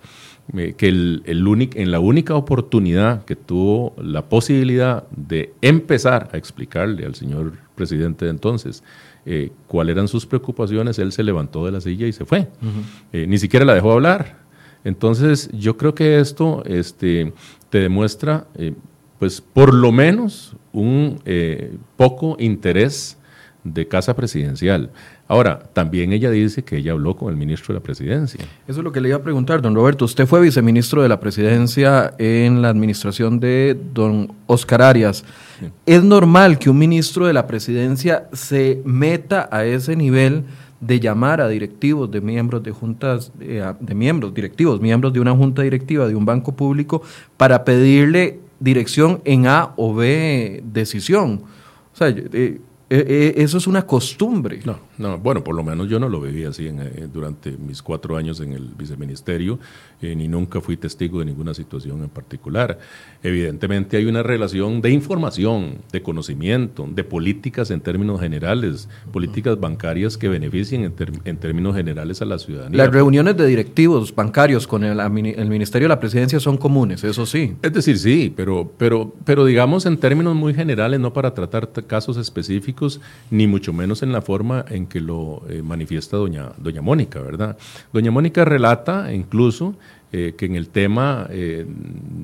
[0.56, 7.06] eh, que el, en la única oportunidad que tuvo la posibilidad de empezar a explicarle
[7.06, 8.82] al señor presidente de entonces
[9.66, 12.48] cuáles eran sus preocupaciones, él se levantó de la silla y se fue.
[13.12, 14.38] ni siquiera la dejó hablar.
[14.84, 17.34] Entonces, yo creo que esto este,
[17.72, 18.46] te demuestra,
[19.18, 21.20] pues, por lo menos un
[21.98, 23.18] poco interés
[23.66, 24.92] de casa presidencial.
[25.28, 28.46] Ahora, también ella dice que ella habló con el ministro de la presidencia.
[28.68, 30.06] Eso es lo que le iba a preguntar, don Roberto.
[30.06, 35.26] Usted fue viceministro de la presidencia en la administración de don Oscar Arias.
[35.86, 40.44] ¿Es normal que un ministro de la presidencia se meta a ese nivel
[40.80, 45.36] de llamar a directivos de miembros de juntas, eh, de miembros directivos, miembros de una
[45.36, 47.02] junta directiva de un banco público
[47.38, 51.42] para pedirle dirección en A o B decisión?
[51.94, 54.60] O sea, eh, eh, eh, eso es una costumbre.
[54.66, 58.18] No, no, bueno, por lo menos yo no lo viví así eh, durante mis cuatro
[58.18, 59.60] años en el viceministerio,
[60.02, 62.78] ni nunca fui testigo de ninguna situación en particular.
[63.24, 70.18] Evidentemente hay una relación de información, de conocimiento, de políticas en términos generales, políticas bancarias
[70.18, 70.94] que beneficien
[71.26, 72.78] en, términos generales a la ciudadanía.
[72.78, 77.26] Las reuniones de directivos bancarios con el, el, Ministerio de la Presidencia son comunes, eso
[77.26, 77.56] sí.
[77.62, 82.18] Es decir, sí, pero, pero, pero digamos en términos muy generales, no para tratar casos
[82.18, 87.22] específicos, ni mucho menos en la forma en que lo eh, manifiesta doña, doña Mónica,
[87.22, 87.58] ¿verdad?
[87.92, 89.76] Doña Mónica relata incluso
[90.18, 91.66] eh, que en el tema, eh,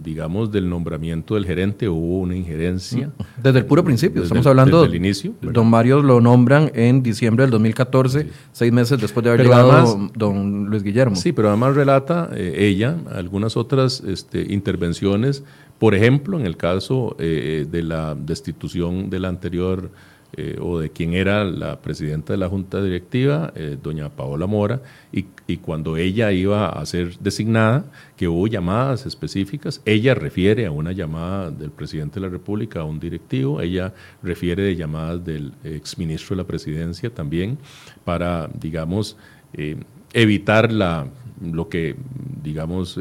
[0.02, 3.08] digamos, del nombramiento del gerente hubo una injerencia.
[3.08, 3.42] Mm.
[3.44, 4.84] Desde el puro principio, estamos hablando.
[4.84, 5.34] Desde el inicio.
[5.42, 10.68] Don Mario lo nombran en diciembre del 2014, seis meses después de haber llegado don
[10.70, 11.18] Luis Guillermo.
[11.18, 15.44] Sí, pero además relata eh, ella algunas otras este, intervenciones,
[15.78, 19.90] por ejemplo, en el caso de la destitución de la anterior
[20.38, 24.82] eh, o de quien era la presidenta de la Junta Directiva, eh, doña Paola Mora,
[25.12, 25.26] y,
[25.58, 27.84] cuando ella iba a ser designada,
[28.16, 32.86] que hubo llamadas específicas, ella refiere a una llamada del presidente de la República a
[32.86, 37.58] un directivo, ella refiere de llamadas del exministro de la Presidencia también,
[38.06, 39.18] para, digamos,
[39.54, 39.76] eh,
[40.14, 41.08] evitar la,
[41.42, 41.98] lo que,
[42.42, 42.98] digamos,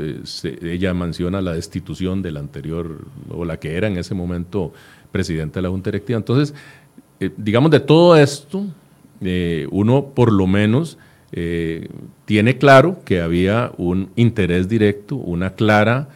[0.63, 4.73] ella menciona la destitución del anterior, o la que era en ese momento
[5.11, 6.19] presidenta de la Junta Directiva.
[6.19, 6.55] Entonces,
[7.21, 8.65] eh, digamos, de todo esto,
[9.21, 10.97] eh, uno por lo menos
[11.33, 11.89] eh,
[12.25, 16.09] tiene claro que había un interés directo, una clara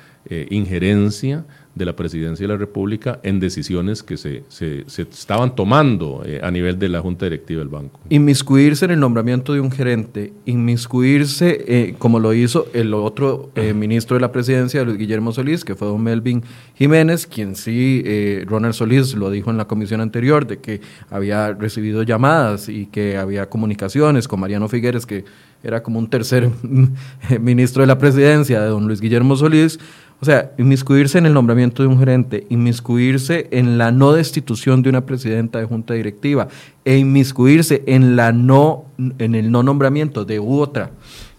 [0.49, 6.41] injerencia de la Presidencia de la República en decisiones que se, se, estaban tomando eh,
[6.43, 7.99] a nivel de la Junta Directiva del banco.
[8.11, 13.75] Inmiscuirse en el nombramiento de un gerente, inmiscuirse, eh, como lo hizo el otro eh,
[13.75, 16.45] ministro de la Presidencia, Luis Guillermo Solís, que fue don Melvin
[16.77, 18.05] Jiménez, quien sí,
[18.47, 23.17] Ronald Solís lo dijo en la comisión anterior, de que había recibido llamadas y que
[23.17, 25.25] había comunicaciones con Mariano Figueres, que
[25.65, 26.51] era como un tercer
[27.41, 29.81] ministro de la Presidencia de don Luis Guillermo Solís,
[30.25, 34.89] o sea, inmiscuirse en el nombramiento de un gerente, inmiscuirse en la no destitución de
[34.89, 36.49] una presidenta de junta directiva
[36.83, 38.87] e inmiscuirse en, la no,
[39.19, 40.93] en el no nombramiento de otra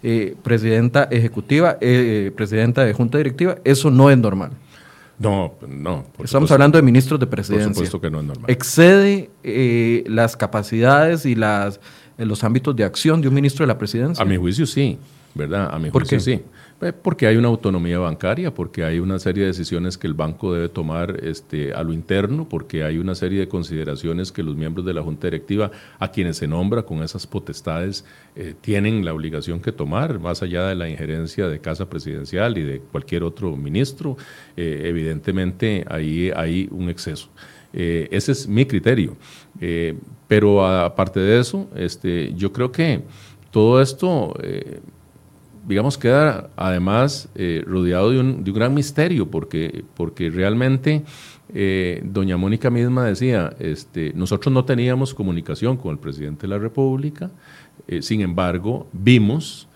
[0.04, 4.52] eh, presidenta ejecutiva, eh, presidenta de junta directiva, eso no es normal.
[5.18, 6.06] No, no.
[6.22, 7.66] Estamos hablando de ministros de presidencia.
[7.66, 8.48] Por supuesto que no es normal.
[8.48, 11.80] Excede eh, las capacidades y las,
[12.18, 14.22] los ámbitos de acción de un ministro de la presidencia.
[14.22, 14.96] A mi juicio sí,
[15.34, 15.74] ¿verdad?
[15.74, 16.40] A mi juicio sí.
[16.82, 20.52] Eh, porque hay una autonomía bancaria, porque hay una serie de decisiones que el banco
[20.52, 24.84] debe tomar este, a lo interno, porque hay una serie de consideraciones que los miembros
[24.84, 29.60] de la Junta Directiva, a quienes se nombra con esas potestades, eh, tienen la obligación
[29.60, 34.18] que tomar, más allá de la injerencia de Casa Presidencial y de cualquier otro ministro.
[34.54, 37.30] Eh, evidentemente ahí hay un exceso.
[37.72, 39.16] ese es mi criterio.
[40.28, 43.02] pero aparte de eso, este, yo creo que
[43.50, 44.34] todo esto
[45.66, 51.02] digamos, queda además eh, rodeado de un, de un, gran misterio, porque, porque realmente
[51.52, 56.58] eh, doña Mónica misma decía, este, nosotros no teníamos comunicación con el presidente de la
[56.58, 57.30] República,
[57.88, 59.68] eh, sin embargo, vimos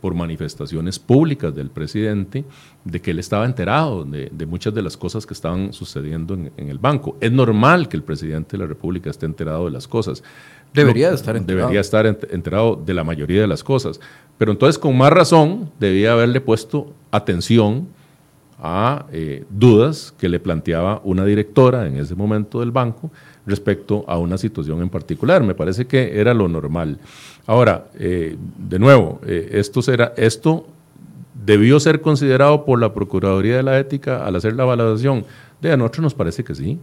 [0.00, 2.44] por manifestaciones públicas del presidente
[2.84, 6.50] de que él estaba enterado de, de muchas de las cosas que estaban sucediendo en,
[6.56, 7.16] en, el banco.
[7.20, 10.24] Es normal que el presidente de la República esté enterado de las cosas.
[10.72, 11.66] Debería estar enterado.
[11.66, 14.00] Debería estar enterado de la mayoría de las cosas.
[14.38, 17.88] Pero entonces, con más razón, debía haberle puesto atención
[18.62, 23.10] a eh, dudas que le planteaba una directora en ese momento del banco
[23.46, 25.42] respecto a una situación en particular.
[25.42, 26.98] Me parece que era lo normal.
[27.46, 30.66] Ahora, eh, de nuevo, eh, esto, será, esto
[31.34, 35.24] debió ser considerado por la Procuraduría de la Ética al hacer la valoración.
[35.60, 36.78] De a nosotros nos parece que sí,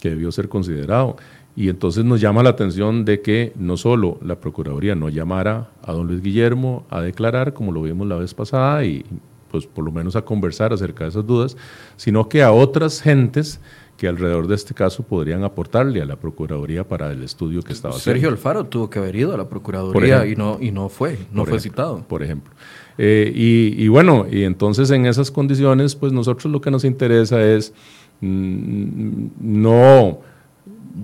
[0.00, 1.16] que debió ser considerado.
[1.56, 5.92] Y entonces nos llama la atención de que no solo la Procuraduría no llamara a
[5.92, 9.06] don Luis Guillermo a declarar, como lo vimos la vez pasada, y
[9.50, 11.56] pues por lo menos a conversar acerca de esas dudas,
[11.96, 13.58] sino que a otras gentes
[13.96, 17.94] que alrededor de este caso podrían aportarle a la Procuraduría para el estudio que estaba
[17.94, 18.20] haciendo.
[18.20, 21.46] Sergio Alfaro tuvo que haber ido a la Procuraduría y, no, y no fue, no
[21.46, 22.04] fue citado.
[22.06, 22.52] Por ejemplo.
[22.98, 27.42] Eh, y, y, bueno, y entonces en esas condiciones, pues nosotros lo que nos interesa
[27.42, 27.72] es
[28.20, 30.20] mm, no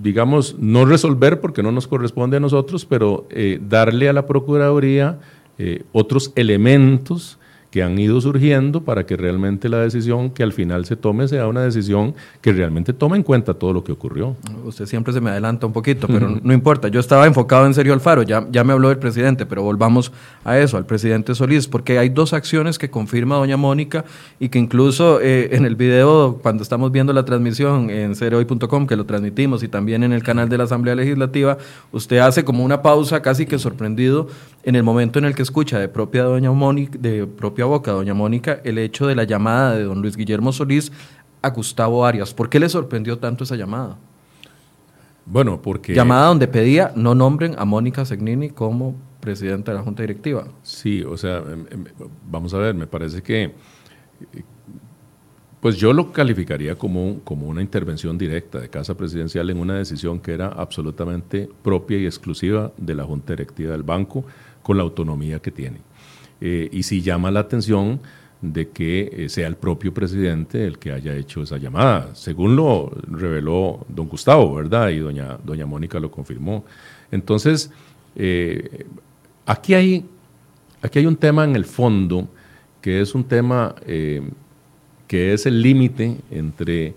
[0.01, 5.19] digamos, no resolver porque no nos corresponde a nosotros, pero eh, darle a la Procuraduría
[5.57, 7.37] eh, otros elementos
[7.73, 11.47] que han ido surgiendo para que realmente la decisión que al final se tome sea
[11.47, 14.35] una decisión que realmente tome en cuenta todo lo que ocurrió.
[14.63, 16.89] Usted siempre se me adelanta un poquito, pero no importa.
[16.89, 20.11] Yo estaba enfocado en Sergio Alfaro, ya, ya me habló del presidente, pero volvamos
[20.45, 24.05] a eso, al presidente Solís, porque hay dos acciones que confirma doña Mónica
[24.39, 28.95] y que incluso eh, en el video, cuando estamos viendo la transmisión en cereoy.com, que
[28.95, 31.57] lo transmitimos, y también en el canal de la Asamblea Legislativa,
[31.91, 34.27] usted hace como una pausa casi que sorprendido
[34.63, 38.13] en el momento en el que escucha de propia doña Mónica, de propia boca, doña
[38.13, 40.91] Mónica, el hecho de la llamada de don Luis Guillermo Solís
[41.41, 42.33] a Gustavo Arias.
[42.33, 43.97] ¿Por qué le sorprendió tanto esa llamada?
[45.25, 45.93] Bueno, porque...
[45.93, 50.45] Llamada donde pedía no nombren a Mónica Segnini como presidenta de la Junta Directiva.
[50.63, 51.85] Sí, o sea, em, em,
[52.29, 53.53] vamos a ver, me parece que...
[55.59, 60.19] Pues yo lo calificaría como, como una intervención directa de Casa Presidencial en una decisión
[60.19, 64.25] que era absolutamente propia y exclusiva de la Junta Directiva del banco,
[64.63, 65.77] con la autonomía que tiene.
[66.41, 68.01] Eh, y si llama la atención
[68.41, 72.91] de que eh, sea el propio presidente el que haya hecho esa llamada, según lo
[73.07, 74.89] reveló don Gustavo, ¿verdad?
[74.89, 76.65] Y doña, doña Mónica lo confirmó.
[77.11, 77.71] Entonces,
[78.15, 78.85] eh,
[79.45, 80.05] aquí, hay,
[80.81, 82.27] aquí hay un tema en el fondo
[82.81, 83.75] que es un tema
[85.07, 86.93] que es el límite entre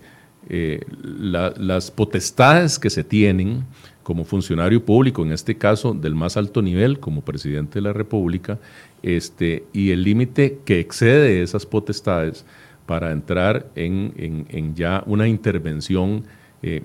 [0.49, 3.63] las potestades que se tienen
[4.07, 8.57] como funcionario público, en este caso del más alto nivel, como presidente de la República,
[9.03, 12.45] este, y el límite que excede esas potestades
[12.85, 16.23] para entrar en, ya una intervención
[16.63, 16.83] eh,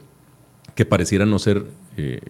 [0.75, 1.65] que pareciera no ser
[1.97, 2.23] eh,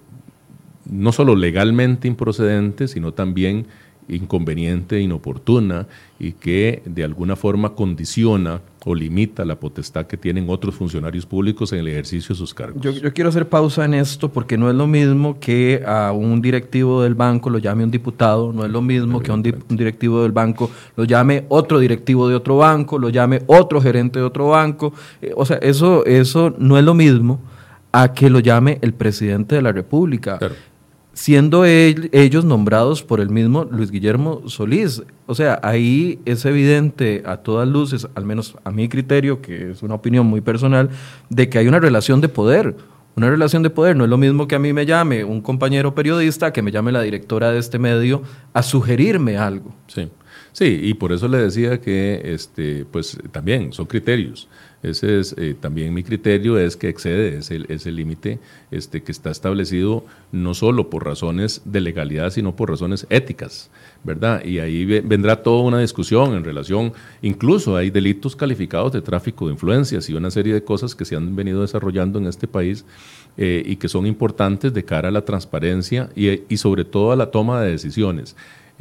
[0.85, 3.69] no solo legalmente improcedente, sino también
[4.09, 5.87] inconveniente, inoportuna
[6.19, 11.73] y que de alguna forma condiciona o limita la potestad que tienen otros funcionarios públicos
[11.73, 12.83] en el ejercicio de sus cargos.
[12.83, 17.03] Yo, quiero hacer pausa en esto porque no es lo mismo que a un directivo
[17.03, 20.33] del banco lo llame un diputado, no es lo mismo que a un, directivo del
[20.33, 24.93] banco lo llame otro directivo de otro banco, lo llame otro gerente de otro banco.
[25.21, 27.41] Eh, o sea, eso, eso no es lo mismo
[27.93, 30.39] a que lo llame el presidente de la República
[31.13, 35.03] siendo ellos nombrados por el mismo Luis Guillermo Solís.
[35.27, 39.83] O sea, ahí es evidente a todas luces, al menos a mi criterio, que es
[39.83, 40.91] una opinión muy personal,
[41.29, 42.77] de que hay una relación de poder.
[43.15, 45.95] Una relación de poder no es lo mismo que a mí me llame un compañero
[45.95, 48.23] periodista, que me llame la directora de este medio
[48.55, 49.75] a sugerirme algo.
[49.87, 50.09] Sí,
[50.53, 54.49] sí, y por eso le decía que este, pues también son criterios.
[54.83, 58.41] Ese es eh, también mi criterio, es que excede ese, límite
[58.73, 63.71] este, que está establecido no solo por razones de legalidad, sino por razones éticas,
[64.03, 64.45] ¿verdad?
[64.45, 69.53] Y ahí vendrá toda una discusión en relación, incluso hay delitos calificados de tráfico de
[69.53, 72.85] influencias y una serie de cosas que se han venido desarrollando en este país
[73.37, 77.31] eh, y que son importantes de cara a la transparencia y sobre todo a la
[77.31, 78.35] toma de decisiones.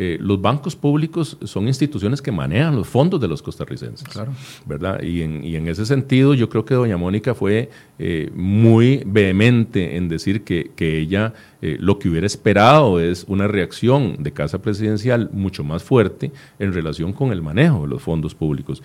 [0.03, 4.31] Eh, los bancos públicos son instituciones que manejan los fondos de los costarricenses, claro.
[4.65, 4.99] ¿verdad?
[5.03, 10.43] Y en, ese sentido yo creo que doña Mónica fue eh, muy vehemente en decir
[10.43, 15.83] que, ella eh, lo que hubiera esperado es una reacción de Casa Presidencial mucho más
[15.83, 18.81] fuerte en relación con el manejo de los fondos públicos.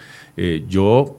[0.68, 1.18] yo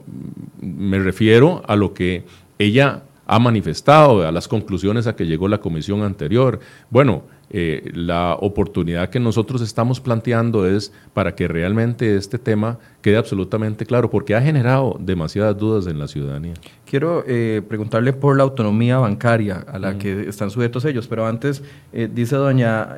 [0.60, 2.22] me refiero a lo que
[2.60, 6.60] ella ha manifestado, a las conclusiones a que llegó la comisión anterior.
[6.88, 13.16] Bueno, eh, la oportunidad que nosotros estamos planteando es para que realmente este tema quede
[13.16, 16.54] absolutamente claro, porque ha generado demasiadas dudas en la ciudadanía.
[16.84, 21.62] Quiero eh, preguntarle por la autonomía bancaria a la que están sujetos ellos, pero antes
[21.92, 22.96] eh, dice doña...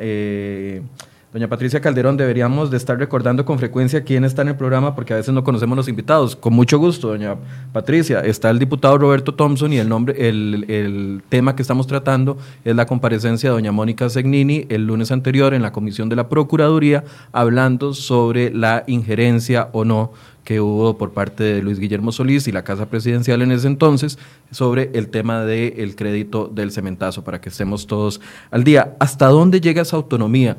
[1.33, 5.13] Doña Patricia Calderón, deberíamos de estar recordando con frecuencia quién está en el programa porque
[5.13, 6.35] a veces no conocemos los invitados.
[6.35, 7.37] Con mucho gusto, doña
[7.73, 8.19] Patricia.
[8.19, 12.87] Está el diputado Roberto Thompson y el nombre, el, tema que estamos tratando es la
[12.87, 17.95] comparecencia de doña Mónica Segnini el lunes anterior en la comisión de la Procuraduría, hablando
[17.95, 20.13] sobre la injerencia o no
[20.43, 24.19] que hubo por parte de Luis Guillermo Solís y la Casa Presidencial en ese entonces
[24.51, 28.97] sobre el tema del crédito del cementazo, para que estemos todos al día.
[28.99, 30.57] ¿Hasta dónde llega esa autonomía?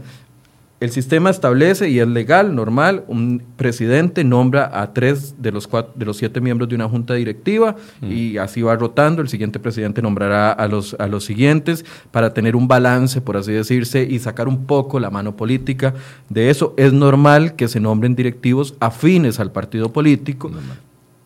[0.82, 5.94] El sistema establece, y es legal, normal, un presidente nombra a tres de los, cuatro,
[5.96, 8.12] de los siete miembros de una junta directiva mm.
[8.12, 9.22] y así va rotando.
[9.22, 13.52] El siguiente presidente nombrará a los, a los siguientes para tener un balance, por así
[13.52, 15.94] decirse, y sacar un poco la mano política
[16.30, 16.74] de eso.
[16.78, 20.50] Es normal que se nombren directivos afines al partido político,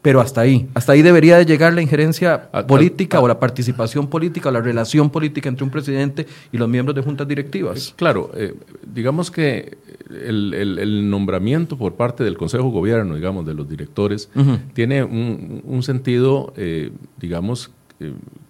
[0.05, 4.49] pero hasta ahí, hasta ahí debería de llegar la injerencia política o la participación política
[4.49, 7.87] o la relación política entre un presidente y los miembros de juntas directivas.
[7.87, 8.53] Eh, claro, eh,
[8.85, 9.79] digamos que
[10.11, 14.29] el, nombramiento por parte del Consejo de Gobierno, digamos, de los directores,
[14.75, 17.71] tiene un, sentido, eh, digamos,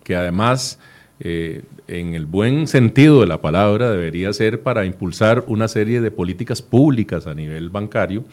[0.03, 0.77] que además,
[1.21, 6.61] en el buen sentido de la palabra, debería ser para impulsar una serie de políticas
[6.61, 8.25] públicas a nivel bancario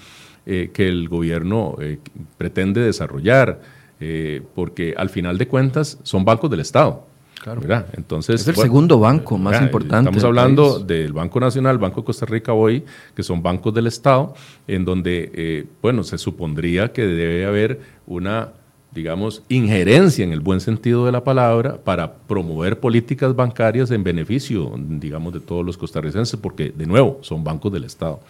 [0.44, 1.98] eh, que el gobierno eh,
[2.36, 3.60] pretende desarrollar,
[4.00, 7.06] eh, porque al final de cuentas son bancos del Estado.
[7.40, 7.86] Claro.
[7.94, 10.10] Entonces, es el segundo banco más importante.
[10.10, 12.84] Estamos hablando del Banco Nacional, Banco de Costa Rica hoy,
[13.16, 14.34] que son bancos del Estado,
[14.68, 18.52] en donde, bueno, se supondría que debe haber una
[18.92, 24.72] digamos, injerencia en el buen sentido de la palabra para promover políticas bancarias en beneficio,
[24.76, 28.20] digamos, de todos los costarricenses, porque, de nuevo, son bancos del Estado.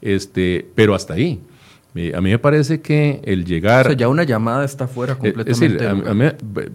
[0.00, 1.40] Este, pero hasta ahí.
[2.14, 3.86] A mí me parece que el llegar...
[3.86, 5.50] O sea, ya una llamada está fuera completamente.
[5.50, 6.26] Es decir, a, mí,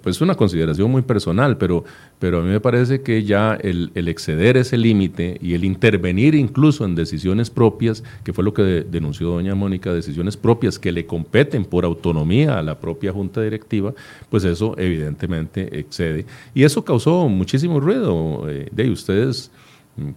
[0.02, 1.86] pues una consideración muy personal, pero,
[2.20, 6.84] pero a mí me parece que ya el, exceder ese límite y el intervenir incluso
[6.84, 11.64] en decisiones propias, que fue lo que denunció doña Mónica, decisiones propias que le competen
[11.64, 13.94] por autonomía a la propia junta directiva,
[14.30, 16.26] pues eso evidentemente excede.
[16.54, 18.50] Y eso causó muchísimo ruido.
[18.50, 19.52] Eh, de ustedes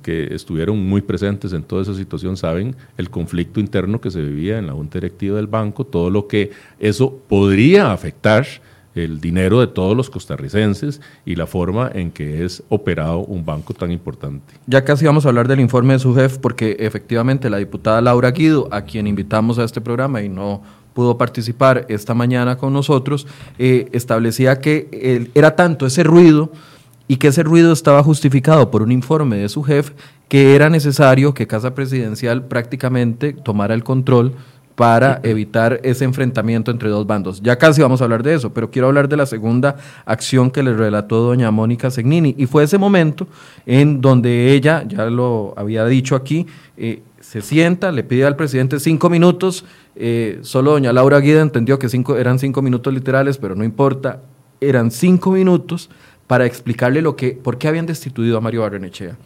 [0.02, 4.58] que estuvieron muy presentes en toda esa situación saben el conflicto interno que se vivía
[4.58, 8.46] en la junta directiva del banco, todo lo que eso podría afectar
[8.94, 13.74] el dinero de todos los costarricenses y la forma en que es operado un banco
[13.74, 14.54] tan importante.
[14.66, 18.30] Ya casi vamos a hablar del informe de su jefe, porque efectivamente la diputada Laura
[18.30, 20.62] Guido, a quien invitamos a este programa y no
[20.94, 23.26] pudo participar esta mañana con nosotros,
[23.58, 26.50] eh, establecía que era tanto ese ruido
[27.08, 29.94] y que ese ruido estaba justificado por un informe de su jefe
[30.28, 34.34] que era necesario que Casa Presidencial prácticamente tomara el control
[34.76, 37.40] para evitar ese enfrentamiento entre dos bandos.
[37.40, 40.62] Ya casi vamos a hablar de eso, pero quiero hablar de la segunda acción que
[40.62, 42.34] le relató doña Mónica Segnini.
[42.36, 43.26] Y fue ese momento
[43.64, 46.46] en donde ella, ya lo había dicho aquí,
[46.76, 49.64] eh, se sienta, le pide al presidente cinco minutos.
[49.96, 54.20] Eh, solo doña Laura Guida entendió que cinco, eran cinco minutos literales, pero no importa,
[54.60, 55.88] eran cinco minutos
[56.26, 59.16] para explicarle lo que, por qué habían destituido a Mario Barrenechea.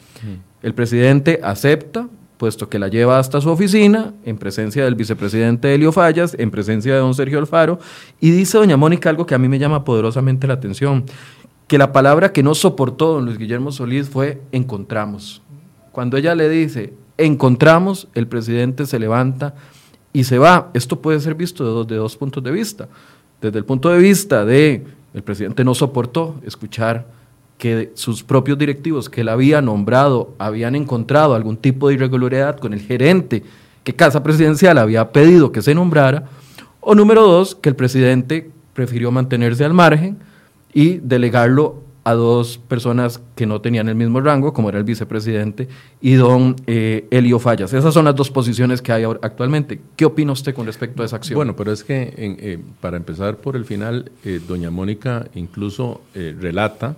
[0.62, 5.92] El presidente acepta, puesto que la lleva hasta su oficina, en presencia del vicepresidente Elio
[5.92, 7.78] Fallas, en presencia de don Sergio Alfaro,
[8.20, 11.04] y dice doña Mónica algo que a mí me llama poderosamente la atención,
[11.66, 15.42] que la palabra que no soportó don Luis Guillermo Solís fue encontramos.
[15.92, 19.54] Cuando ella le dice encontramos, el presidente se levanta
[20.12, 20.70] y se va.
[20.74, 22.88] Esto puede ser visto de dos, de dos puntos de vista.
[23.40, 24.84] Desde el punto de vista de
[25.14, 27.06] el presidente no soportó escuchar
[27.58, 32.72] que sus propios directivos que él había nombrado habían encontrado algún tipo de irregularidad con
[32.72, 33.42] el gerente
[33.84, 36.24] que Casa Presidencial había pedido que se nombrara,
[36.80, 40.18] o número dos, que el presidente prefirió mantenerse al margen
[40.72, 45.68] y delegarlo a dos personas que no tenían el mismo rango, como era el vicepresidente
[46.00, 47.72] y don eh, Elio Fallas.
[47.72, 49.80] Esas son las dos posiciones que hay actualmente.
[49.96, 51.36] ¿Qué opina usted con respecto a esa acción?
[51.36, 56.96] Bueno, pero es que eh, para empezar por el final, eh, doña Mónica incluso relata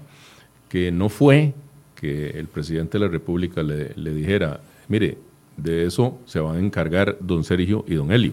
[0.69, 1.55] que no fue
[1.97, 5.19] que el presidente de la República le dijera, mire,
[5.57, 8.33] de eso se van a encargar don Sergio y don Elio.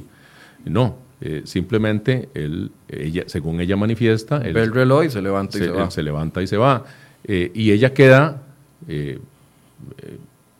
[0.65, 5.57] No, eh, simplemente él, ella, según ella manifiesta, él, ve el reloj y se levanta
[5.57, 5.91] y se, va.
[5.91, 6.85] Se levanta y se va.
[7.25, 8.41] Eh, y ella queda
[8.87, 9.19] eh,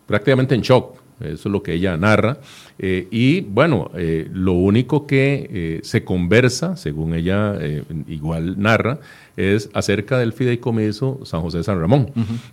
[0.06, 0.99] prácticamente en shock.
[1.20, 2.38] Eso es lo que ella narra.
[2.80, 3.92] y bueno,
[4.34, 7.58] lo único que se conversa, según ella
[8.08, 9.00] igual narra,
[9.40, 12.12] es acerca del fideicomiso San José San Ramón,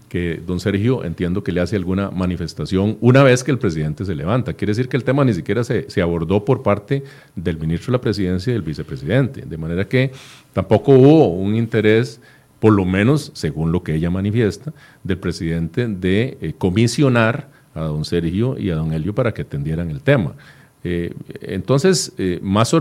[0.09, 4.15] que don Sergio entiendo que le hace alguna manifestación una vez que el presidente se
[4.15, 4.55] levanta.
[4.55, 7.03] Quiere decir que el tema ni siquiera se, se abordó por parte
[7.35, 10.13] del ministro de la presidencia y del vicepresidente, de manera que
[10.53, 12.21] tampoco hubo un interés
[12.61, 18.05] por lo menos según lo que ella manifiesta, del presidente de eh, comisionar a don
[18.05, 20.35] Sergio y a don Elio para que atendieran el tema.
[20.83, 22.75] Eh, entonces, eh, más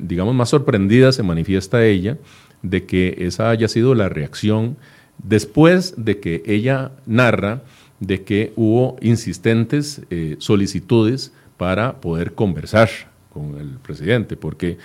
[0.00, 2.18] digamos, más sorprendida se manifiesta ella
[2.62, 4.76] de que esa haya sido la reacción
[5.22, 7.62] después de que ella narra
[8.00, 12.88] de que hubo insistentes eh, solicitudes para poder conversar
[13.32, 14.78] con el presidente, porque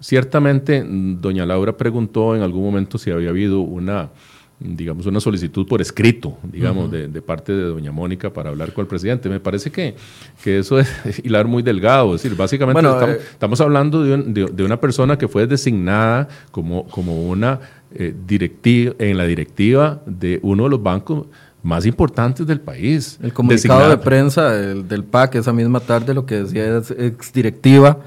[0.00, 4.10] ciertamente mm, doña Laura preguntó en algún momento si había habido una
[4.58, 8.88] digamos, una solicitud por escrito, digamos, de, parte de doña Mónica para hablar con el
[8.88, 9.28] presidente.
[9.28, 9.94] Me parece que,
[10.42, 10.88] que eso es
[11.24, 12.14] hilar muy delgado.
[12.14, 17.60] Es decir, básicamente eh, estamos, hablando de, una persona que fue designada como, como una
[17.94, 21.26] eh, directiva, en la directiva de uno de los bancos
[21.62, 23.18] más importantes del país.
[23.22, 27.32] El comunicado de prensa del, del PAC esa misma tarde lo que decía es ex
[27.32, 27.98] directiva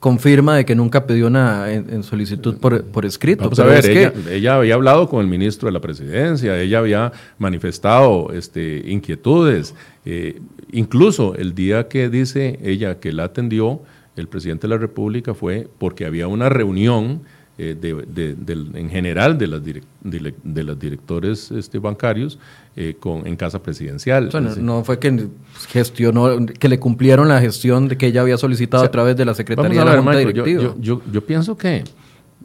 [0.00, 3.44] confirma de que nunca pidió una en, solicitud por, escrito.
[3.44, 8.32] Vamos a ver, ella, había hablado con el ministro de la presidencia, ella había manifestado
[8.32, 9.74] este, inquietudes.
[10.04, 10.40] Eh,
[10.72, 13.80] incluso el día que dice ella que la atendió,
[14.14, 17.22] el presidente de la República fue porque había una reunión
[17.60, 22.38] eh, de, en general de las, de, los directores este, bancarios
[22.76, 24.30] eh, con, en casa presidencial.
[24.60, 25.26] no, fue que
[25.68, 29.34] gestionó, que le cumplieron la gestión de que ella había solicitado a través de la
[29.34, 30.74] Secretaría de la Junta Directiva.
[30.78, 31.82] Yo, yo, pienso que,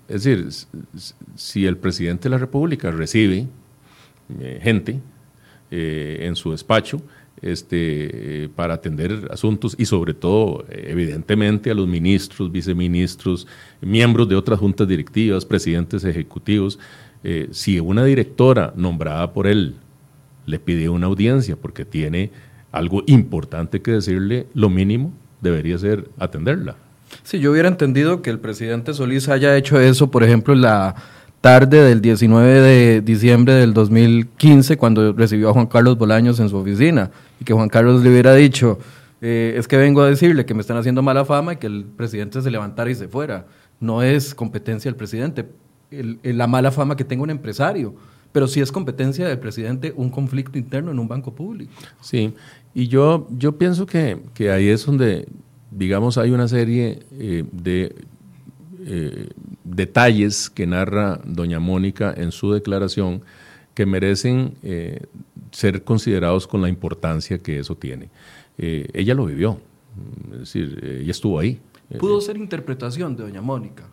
[0.07, 0.47] es decir,
[1.35, 3.45] si el presidente de la República recibe
[4.39, 4.99] eh, gente
[5.69, 7.03] en su despacho,
[7.43, 13.47] este, para atender asuntos y sobre todo, evidentemente, a los ministros, viceministros,
[13.81, 16.79] miembros de otras juntas directivas, presidentes ejecutivos.
[17.23, 19.75] Eh, si una directora nombrada por él
[20.45, 22.31] le pide una audiencia porque tiene
[22.71, 26.75] algo importante que decirle, lo mínimo debería ser atenderla.
[27.21, 30.95] Si yo hubiera entendido que el presidente Solís haya hecho eso, por ejemplo, la
[31.41, 36.57] tarde del 19 de diciembre del 2015, cuando recibió a Juan Carlos Bolaños en su
[36.57, 37.11] oficina,
[37.43, 38.79] y que Juan Carlos le hubiera dicho,
[39.21, 41.83] eh, es que vengo a decirle que me están haciendo mala fama y que el
[41.83, 43.47] presidente se levantara y se fuera.
[43.81, 45.45] No es competencia del presidente.
[45.91, 47.95] la mala fama que tenga un empresario
[48.31, 51.71] pero sí es competencia del presidente un conflicto interno en un banco público.
[52.01, 52.33] Sí,
[52.73, 55.27] y yo, yo pienso que, que ahí es donde,
[55.69, 57.95] digamos, hay una serie eh, de
[58.85, 59.29] eh,
[59.63, 63.21] detalles que narra doña Mónica en su declaración
[63.73, 65.01] que merecen eh,
[65.51, 68.09] ser considerados con la importancia que eso tiene.
[68.57, 69.59] ella lo vivió,
[70.33, 71.59] es decir, ella estuvo ahí.
[71.99, 73.83] ¿Pudo ser interpretación de doña Mónica?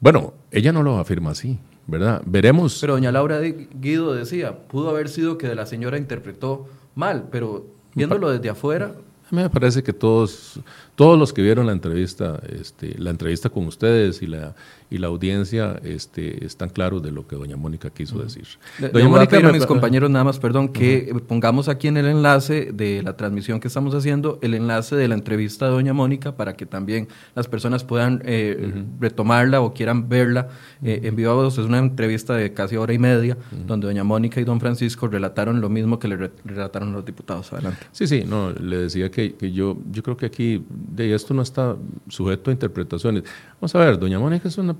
[0.00, 1.58] Bueno, ella no lo afirma así.
[1.86, 2.22] ¿verdad?
[2.26, 2.78] Veremos.
[2.80, 8.30] Pero doña Laura Guido decía, pudo haber sido que la señora interpretó mal, pero viéndolo
[8.30, 8.94] desde afuera...
[9.30, 10.60] A mí me parece que todos,
[10.94, 14.54] todos los que vieron la entrevista, este, la entrevista con ustedes y la,
[14.88, 18.46] y la audiencia este, están claros de lo que doña Mónica quiso decir.
[18.92, 23.02] doña Mónica, a mis compañeros nada más, perdón, que pongamos aquí en el enlace de
[23.02, 26.66] la transmisión que estamos haciendo, el enlace de la entrevista de doña Mónica para que
[26.66, 30.48] también las personas puedan eh, retomarla o quieran verla
[30.84, 31.26] eh, en vivo.
[31.48, 35.60] Es una entrevista de casi hora y media donde doña Mónica y don Francisco relataron
[35.60, 37.52] lo mismo que le relataron los diputados.
[37.52, 37.86] Adelante.
[37.90, 41.42] Sí, sí, no, le decía que, que yo, yo creo que aquí de esto no
[41.42, 41.76] está
[42.08, 43.24] sujeto a interpretaciones.
[43.60, 44.76] Vamos a ver, doña Mónica es una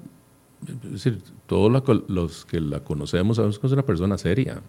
[0.67, 1.71] es decir, todos
[2.09, 4.61] los que la conocemos sabemos que es una persona seria.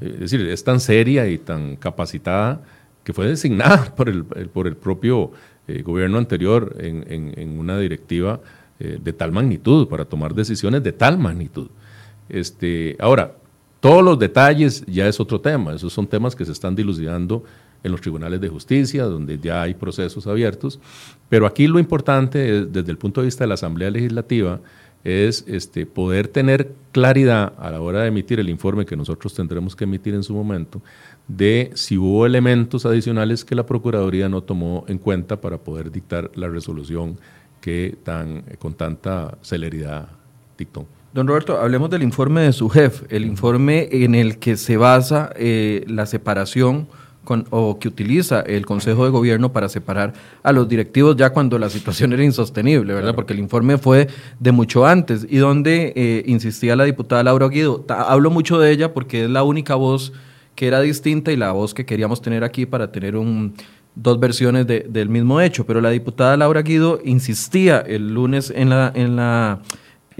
[0.00, 2.62] Es decir, es tan seria y tan capacitada
[3.04, 5.30] que fue designada por el, por el propio
[5.68, 8.40] eh, gobierno anterior en, en, una directiva
[8.78, 11.68] eh, de tal magnitud, para tomar decisiones de tal magnitud.
[12.28, 13.34] Este, ahora,
[13.80, 17.44] todos los detalles ya es otro tema, esos son temas que se están dilucidando
[17.82, 20.80] en los tribunales de justicia, donde ya hay procesos abiertos,
[21.28, 24.60] pero aquí lo importante desde el punto de vista de la Asamblea Legislativa
[25.02, 29.74] es este, poder tener claridad a la hora de emitir el informe que nosotros tendremos
[29.74, 30.82] que emitir en su momento,
[31.26, 36.30] de si hubo elementos adicionales que la Procuraduría no tomó en cuenta para poder dictar
[36.34, 37.18] la resolución
[37.60, 40.08] que tan, con tanta celeridad
[40.58, 40.86] dictó.
[41.12, 45.32] Don Roberto, hablemos del informe de su jefe, el informe en el que se basa
[45.34, 46.88] eh, la separación
[47.50, 51.68] o que utiliza el Consejo de Gobierno para separar a los directivos ya cuando la
[51.70, 53.14] situación era insostenible, ¿verdad?
[53.14, 54.08] Porque el informe fue
[54.38, 57.84] de mucho antes y donde eh, insistía la diputada Laura Guido.
[57.88, 60.12] Hablo mucho de ella porque es la única voz
[60.54, 63.54] que era distinta y la voz que queríamos tener aquí para tener un,
[63.94, 68.92] dos versiones del mismo hecho, pero la diputada Laura Guido insistía el lunes en la,
[68.94, 69.60] en la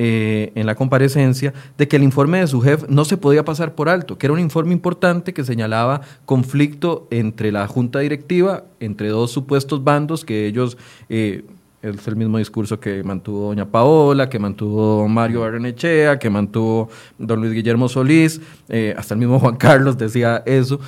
[0.03, 3.75] eh, en la comparecencia de que el informe de su jefe no se podía pasar
[3.75, 9.11] por alto, que era un informe importante que señalaba conflicto entre la junta directiva, entre
[9.11, 10.79] dos supuestos bandos que ellos...
[11.11, 11.45] Eh,
[11.83, 16.89] es el mismo discurso que mantuvo doña Paola, que mantuvo Mario Barrenechea, que mantuvo
[17.19, 18.41] don Luis Guillermo Solís,
[18.71, 20.81] eh, hasta el mismo Juan Carlos decía eso.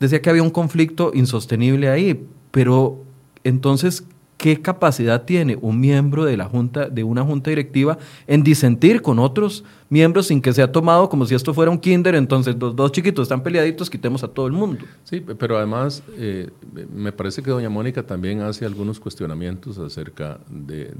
[0.00, 3.02] Decía que había un conflicto insostenible ahí, pero
[3.44, 4.04] entonces,
[4.36, 9.18] qué capacidad tiene un miembro de la junta de una junta directiva en disentir con
[9.18, 12.92] otros miembros sin que sea tomado como si esto fuera un kinder entonces los dos
[12.92, 14.84] chiquitos están peleaditos quitemos a todo el mundo.
[15.04, 16.50] Sí pero además eh,
[16.94, 20.94] me parece que doña Mónica también hace algunos cuestionamientos acerca de,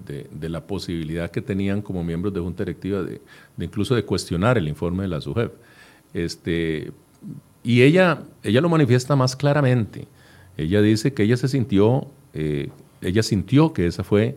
[0.49, 3.21] la posibilidad que tenían como miembros de junta directiva de,
[3.59, 5.53] incluso de cuestionar el informe de la SUJEP.
[6.15, 6.93] Este
[7.63, 10.07] y ella ella lo manifiesta más claramente.
[10.57, 12.71] Ella dice que ella se sintió eh,
[13.01, 14.37] ella sintió que esa fue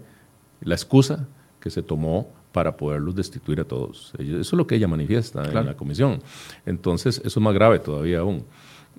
[0.62, 1.28] la excusa
[1.60, 4.14] que se tomó para poderlos destituir a todos.
[4.18, 6.22] Eso es lo que ella manifiesta en la comisión.
[6.66, 8.46] Entonces, eso es más grave todavía aún.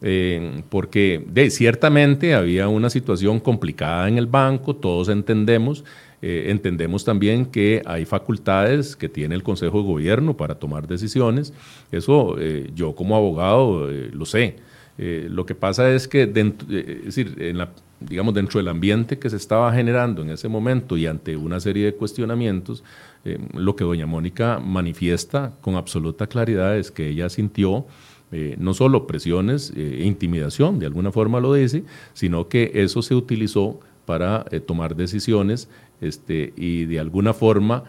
[0.03, 5.85] Eh, porque de, ciertamente había una situación complicada en el banco, todos entendemos,
[6.23, 11.53] eh, entendemos también que hay facultades que tiene el Consejo de Gobierno para tomar decisiones,
[11.93, 14.57] eso eh, yo como abogado lo sé.
[14.97, 17.71] lo que pasa es que, es decir, en la
[18.01, 21.85] digamos, dentro del ambiente que se estaba generando en ese momento y ante una serie
[21.85, 22.83] de cuestionamientos,
[23.25, 27.87] eh, lo que doña Mónica manifiesta con absoluta claridad es que ella sintió
[28.33, 33.15] eh, no solo presiones e intimidación, de alguna forma lo dice, sino que eso se
[33.15, 35.69] utilizó para tomar decisiones
[36.01, 37.85] este, y de alguna forma,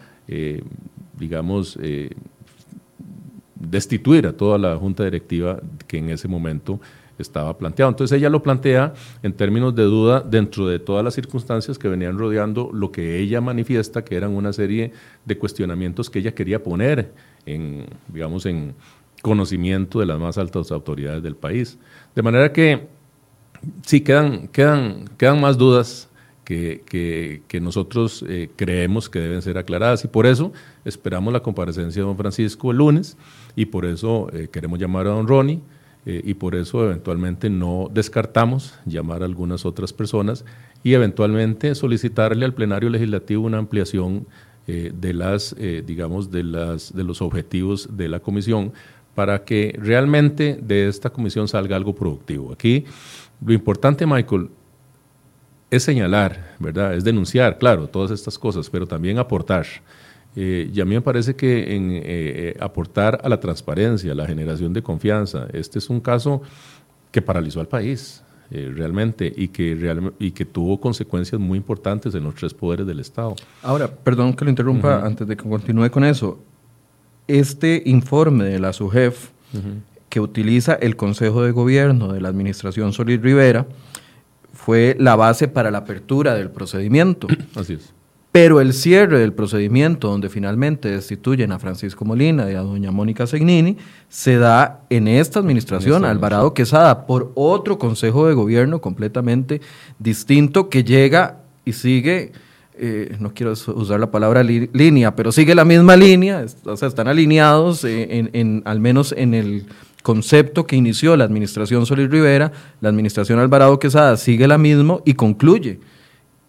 [1.18, 1.78] digamos,
[3.62, 6.80] destituir a toda la junta directiva que en ese momento
[7.18, 7.90] estaba planteado.
[7.90, 12.18] Entonces ella lo plantea en términos de duda dentro de todas las circunstancias que venían
[12.18, 14.92] rodeando lo que ella manifiesta, que eran una serie
[15.24, 17.12] de cuestionamientos que ella quería poner
[17.46, 18.74] en, digamos, en
[19.22, 21.78] conocimiento de las más altas autoridades del país.
[22.14, 22.88] De manera que
[23.86, 26.08] sí quedan, quedan, quedan más dudas
[26.44, 30.52] que, que, nosotros eh, creemos que deben ser aclaradas y por eso
[30.84, 33.16] esperamos la comparecencia de don Francisco el lunes
[33.56, 35.60] y por eso eh, queremos llamar a don Ronnie
[36.04, 40.44] eh, y por eso eventualmente no descartamos llamar a algunas otras personas
[40.82, 44.26] y eventualmente solicitarle al plenario legislativo una ampliación
[44.66, 48.72] eh, de las, eh, digamos, de, las, de los objetivos de la comisión
[49.14, 52.52] para que realmente de esta comisión salga algo productivo.
[52.52, 52.84] Aquí
[53.44, 54.50] lo importante, Michael,
[55.70, 56.94] es señalar, ¿verdad?
[56.94, 59.66] Es denunciar, claro, todas estas cosas, pero también aportar.
[60.34, 64.14] Eh, y a mí me parece que en eh, eh, aportar a la transparencia, a
[64.14, 66.42] la generación de confianza, este es un caso
[67.10, 72.34] que paralizó al país realmente y que, y que tuvo consecuencias muy importantes en los
[72.34, 73.34] tres poderes del Estado.
[73.62, 76.38] Ahora, perdón que lo interrumpa antes de que continúe con eso.
[77.26, 79.30] Este informe de la SUGEF
[80.10, 83.66] que utiliza el Consejo de Gobierno de la Administración Solís Rivera,
[84.52, 87.28] fue la base para la apertura del procedimiento.
[87.54, 87.94] Así es.
[88.32, 93.26] Pero el cierre del procedimiento, donde finalmente destituyen a Francisco Molina y a doña Mónica
[93.26, 93.76] Segnini,
[94.08, 99.60] se da en esta administración, Alvarado Quesada, por otro consejo de gobierno completamente
[99.98, 102.32] distinto que llega y sigue,
[102.78, 107.08] eh, no quiero usar la palabra línea, pero sigue la misma línea, o sea, están
[107.08, 109.66] alineados eh, en, al menos en el
[110.02, 115.12] concepto que inició la administración Solís Rivera, la administración Alvarado Quesada sigue la misma y
[115.12, 115.80] concluye.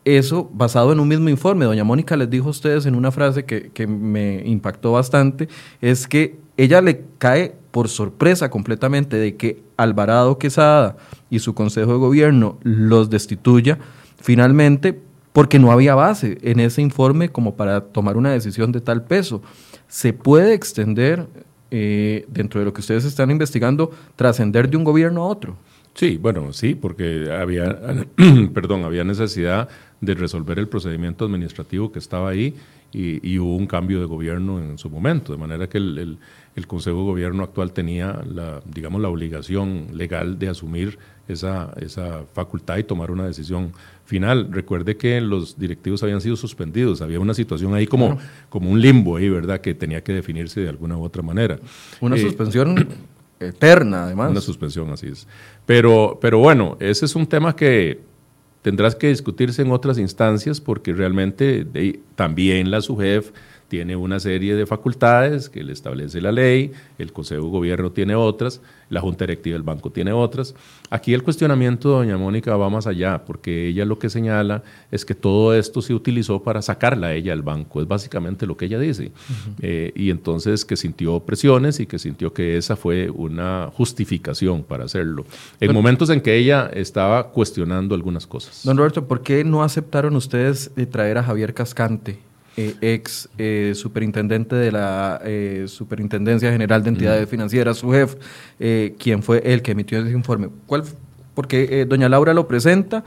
[0.06, 1.66] Eso basado en un mismo informe.
[1.66, 5.48] Doña Mónica les dijo a ustedes en una frase que, que me impactó bastante,
[5.82, 10.98] es que ella le cae por sorpresa completamente de que Alvarado Quesada
[11.30, 13.80] y su Consejo de Gobierno los destituya
[14.22, 15.00] finalmente
[15.34, 19.42] porque no había base en ese informe como para tomar una decisión de tal peso.
[19.88, 21.28] Se puede extender
[21.72, 25.58] eh, dentro de lo que ustedes están investigando, trascender de un gobierno a otro.
[25.96, 27.78] Sí, bueno, sí, porque había,
[28.54, 29.70] perdón, había necesidad
[30.02, 32.56] de resolver el procedimiento administrativo que estaba ahí
[32.92, 36.18] y, hubo un cambio de gobierno en su momento, de manera que el,
[36.56, 42.26] el, Consejo de Gobierno actual tenía la, digamos, la obligación legal de asumir esa, esa
[42.34, 43.74] facultad y tomar una decisión
[44.06, 44.50] final.
[44.52, 48.20] Recuerde que los directivos habían sido suspendidos, había una situación ahí como,
[48.50, 49.60] como un limbo ahí, ¿verdad?
[49.60, 51.60] Que tenía que definirse de alguna u otra manera.
[52.00, 52.88] Una eh, suspensión
[53.48, 54.32] eterna, además.
[54.32, 55.28] Una suspensión, así es.
[55.66, 58.02] Pero, pero bueno, ese es un tema que
[58.62, 61.68] tendrás que discutirse en otras instancias porque realmente
[62.16, 63.32] también la SUGEF
[63.74, 68.14] tiene una serie de facultades que le establece la ley, el Consejo de Gobierno tiene
[68.14, 68.62] otras,
[68.92, 70.54] la Junta Directiva del Banco tiene otras.
[70.92, 74.62] Aquí el cuestionamiento de doña Mónica va más allá, porque ella lo que señala
[74.92, 78.56] es que todo esto se utilizó para sacarla a ella del banco, es básicamente lo
[78.56, 79.12] que ella dice.
[79.60, 84.84] Eh, y entonces que sintió presiones y que sintió que esa fue una justificación para
[84.84, 85.26] hacerlo,
[85.60, 88.62] en momentos en que ella estaba cuestionando algunas cosas.
[88.64, 92.20] Don Roberto, ¿por qué no aceptaron ustedes traer a Javier Cascante?
[92.56, 99.24] Eh, ex eh, superintendente de la eh, Superintendencia General de Entidades Financieras, su jefe, quien
[99.24, 100.50] fue el que emitió ese informe.
[100.68, 100.84] ¿Cuál?
[101.34, 103.04] Porque doña Laura lo presenta,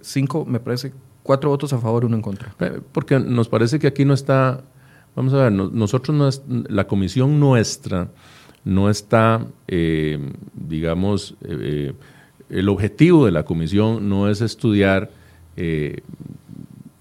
[0.00, 0.92] cinco, me parece,
[1.24, 2.54] cuatro votos a favor, uno en contra.
[2.92, 4.62] Porque nos parece que aquí no está,
[5.16, 8.10] vamos a ver, nosotros, no es, la comisión nuestra
[8.64, 9.44] no está,
[10.54, 15.10] digamos, el objetivo de la comisión no es estudiar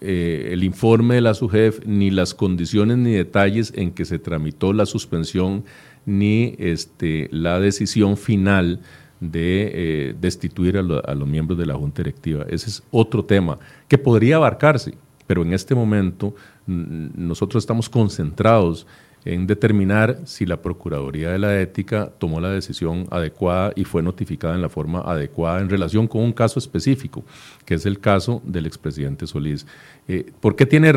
[0.02, 4.74] eh, el informe de la SUGEF, ni las condiciones ni detalles en que se tramitó
[4.74, 5.64] la suspensión,
[6.06, 8.82] ni este, la decisión final
[9.20, 12.46] de eh, destituir a, a, los miembros de la Junta Directiva.
[12.50, 14.96] Ese es otro tema que podría abarcarse,
[15.28, 16.34] pero en este momento
[16.66, 18.88] nosotros estamos concentrados
[19.26, 24.56] en determinar si la Procuraduría de la Ética tomó la decisión adecuada y fue notificada
[24.56, 27.24] en la forma adecuada en relación con un caso específico,
[27.66, 29.68] que es el caso del expresidente Solís.
[30.08, 30.92] Eh, ¿Por qué tiene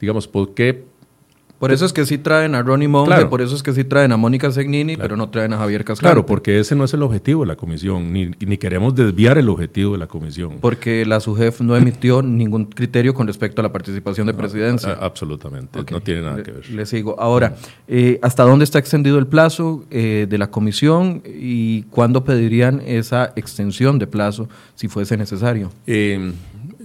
[0.00, 0.84] digamos, por qué
[1.58, 4.12] por eso es que sí traen a Ronnie Monge, por eso es que sí traen
[4.12, 6.06] a Mónica Segnini, pero no traen a Javier Cascante.
[6.06, 9.48] Claro, porque ese no es el objetivo de la comisión, ni, ni queremos desviar el
[9.48, 10.58] objetivo de la comisión.
[10.60, 14.98] Porque la SUGEF no emitió ningún criterio con respecto a la participación de presidencia.
[15.00, 16.70] absolutamente, no tiene nada que ver.
[16.70, 17.18] Le, sigo.
[17.18, 17.56] Ahora,
[17.88, 23.32] eh, ¿hasta dónde está extendido el plazo eh, de la comisión y cuándo pedirían esa
[23.36, 25.72] extensión de plazo si fuese necesario?
[25.86, 26.32] Eh,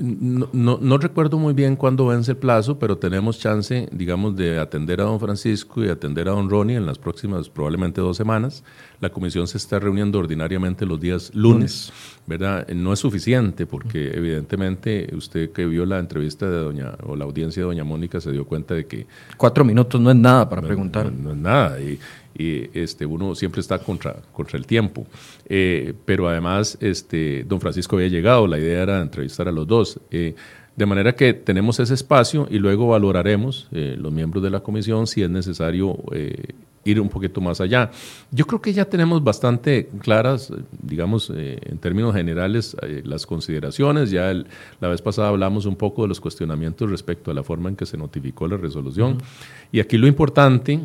[0.02, 5.00] no, no, recuerdo muy bien cuándo vence el plazo, pero tenemos chance, digamos, de atender
[5.02, 8.64] a don Francisco y atender a don Ronnie en las próximas probablemente dos semanas.
[9.00, 11.94] La comisión se está reuniendo ordinariamente los días lunes,
[12.26, 12.68] ¿verdad?
[12.70, 17.62] No es suficiente porque evidentemente usted que vio la entrevista de doña, o la audiencia
[17.62, 19.08] de doña Mónica se dio cuenta de que...
[19.38, 21.12] Cuatro minutos no es nada para preguntar.
[21.12, 21.80] No, es nada.
[21.80, 22.00] Y,
[22.38, 25.06] y este, uno siempre está contra, contra el tiempo.
[25.48, 30.00] Eh, pero además, este, don Francisco había llegado, la idea era entrevistar a los dos.
[30.12, 30.36] Eh,
[30.76, 35.06] de manera que tenemos ese espacio y luego valoraremos eh, los miembros de la comisión
[35.06, 35.98] si es necesario
[36.84, 37.92] ir un poquito más allá.
[38.32, 40.52] Yo creo que ya tenemos bastante claras,
[40.82, 44.10] digamos, en términos generales, las consideraciones.
[44.10, 44.34] Ya
[44.80, 47.86] la vez pasada hablamos un poco de los cuestionamientos respecto a la forma en que
[47.86, 49.18] se notificó la resolución.
[49.72, 50.80] Y aquí lo importante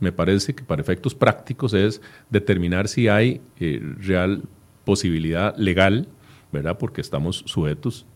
[0.00, 4.42] me parece que para efectos prácticos es determinar si hay eh, real
[4.84, 6.08] posibilidad legal,
[6.52, 6.78] ¿verdad?
[6.78, 8.06] Porque estamos sujetos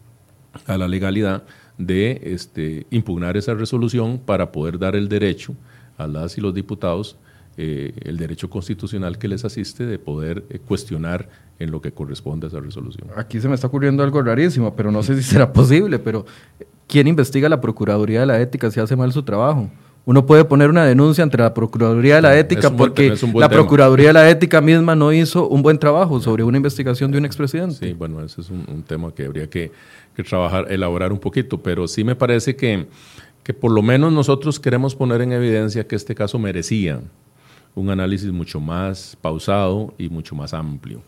[0.66, 1.44] a la legalidad
[1.78, 5.54] de este, impugnar esa resolución para poder dar el derecho
[5.98, 7.16] a las y los diputados,
[7.56, 11.28] eh, el derecho constitucional que les asiste de poder eh, cuestionar
[11.58, 13.08] en lo que corresponde a esa resolución.
[13.16, 16.24] Aquí se me está ocurriendo algo rarísimo, pero no sé si será posible, pero
[16.88, 19.70] ¿quién investiga la Procuraduría de la Ética si hace mal su trabajo?
[20.06, 24.12] Uno puede poner una denuncia ante la Procuraduría de la Ética porque la Procuraduría de
[24.12, 27.86] la Ética misma no hizo un buen trabajo sobre una investigación de un expresidente.
[27.86, 29.72] Sí, bueno, ese es un, tema que habría que,
[30.28, 32.86] trabajar, elaborar un poquito, pero sí me parece que,
[33.42, 37.00] que por lo menos nosotros queremos poner en evidencia que este caso merecía
[37.74, 41.02] un análisis mucho más pausado y mucho más amplio.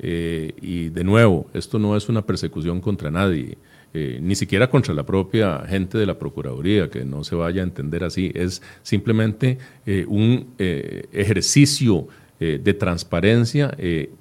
[0.00, 3.56] Eh, y de nuevo, esto no es una persecución contra nadie.
[3.92, 7.64] Eh, ni siquiera contra la propia gente de la Procuraduría, que no se vaya a
[7.64, 12.08] entender así, es simplemente eh, un eh, ejercicio
[12.40, 13.76] de transparencia,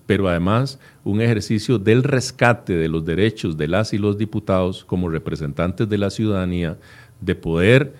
[0.05, 5.07] pero además un ejercicio del rescate de los derechos de las y los diputados como
[5.07, 6.77] representantes de la ciudadanía
[7.21, 7.93] de poder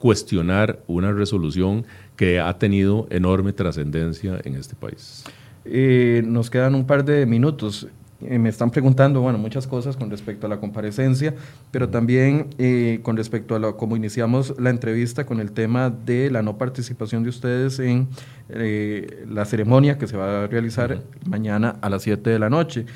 [0.00, 1.86] cuestionar una resolución
[2.16, 5.22] que ha tenido enorme trascendencia en este país.
[5.64, 7.88] Nos quedan un par de minutos.
[8.26, 11.34] Eh, me están preguntando, bueno, muchas cosas con respecto a la comparecencia,
[11.70, 16.30] pero también eh, con respecto a lo, cómo iniciamos la entrevista con el tema de
[16.30, 18.08] la no participación de ustedes en
[18.48, 22.86] eh, la ceremonia que se va a realizar mañana a las 7 de la noche.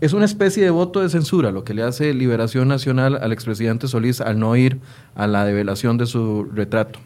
[0.00, 3.88] Es una especie de voto de censura lo que le hace Liberación Nacional al expresidente
[3.88, 4.80] Solís al no ir
[5.14, 7.00] a la develación de su retrato.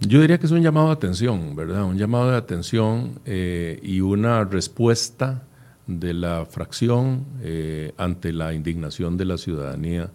[0.00, 1.84] Yo diría que es un llamado de atención, ¿verdad?
[1.84, 5.42] Un llamado de atención y una respuesta
[5.86, 10.10] de la fracción eh, ante la indignación de la ciudadanía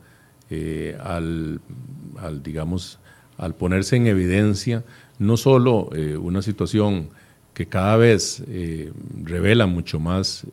[0.49, 1.61] eh, al,
[2.43, 2.99] digamos,
[3.37, 4.83] al ponerse en evidencia
[5.17, 7.09] no solo eh, una situación
[7.53, 8.41] que cada vez
[9.23, 10.47] revela mucho más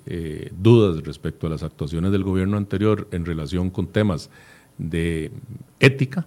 [0.50, 4.30] dudas respecto a las actuaciones del gobierno anterior en relación con temas
[4.78, 5.30] de
[5.78, 6.26] ética,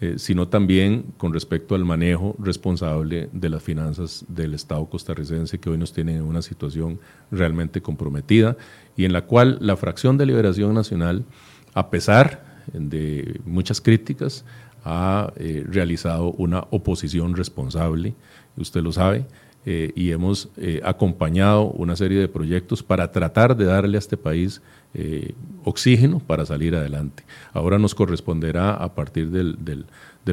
[0.00, 5.70] eh, sino también con respecto al manejo responsable de las finanzas del Estado costarricense, que
[5.70, 7.00] hoy nos tiene en una situación
[7.32, 8.56] realmente comprometida
[8.96, 11.24] y en la cual la fracción de Liberación Nacional,
[11.74, 14.44] a pesar de muchas críticas,
[14.84, 18.14] ha eh, realizado una oposición responsable,
[18.56, 19.26] usted lo sabe,
[19.66, 20.48] eh, y hemos
[20.84, 24.62] acompañado una serie de proyectos para tratar de darle a este país
[24.94, 25.34] eh,
[25.64, 27.24] oxígeno para salir adelante.
[27.52, 29.84] Ahora nos corresponderá a partir del, del,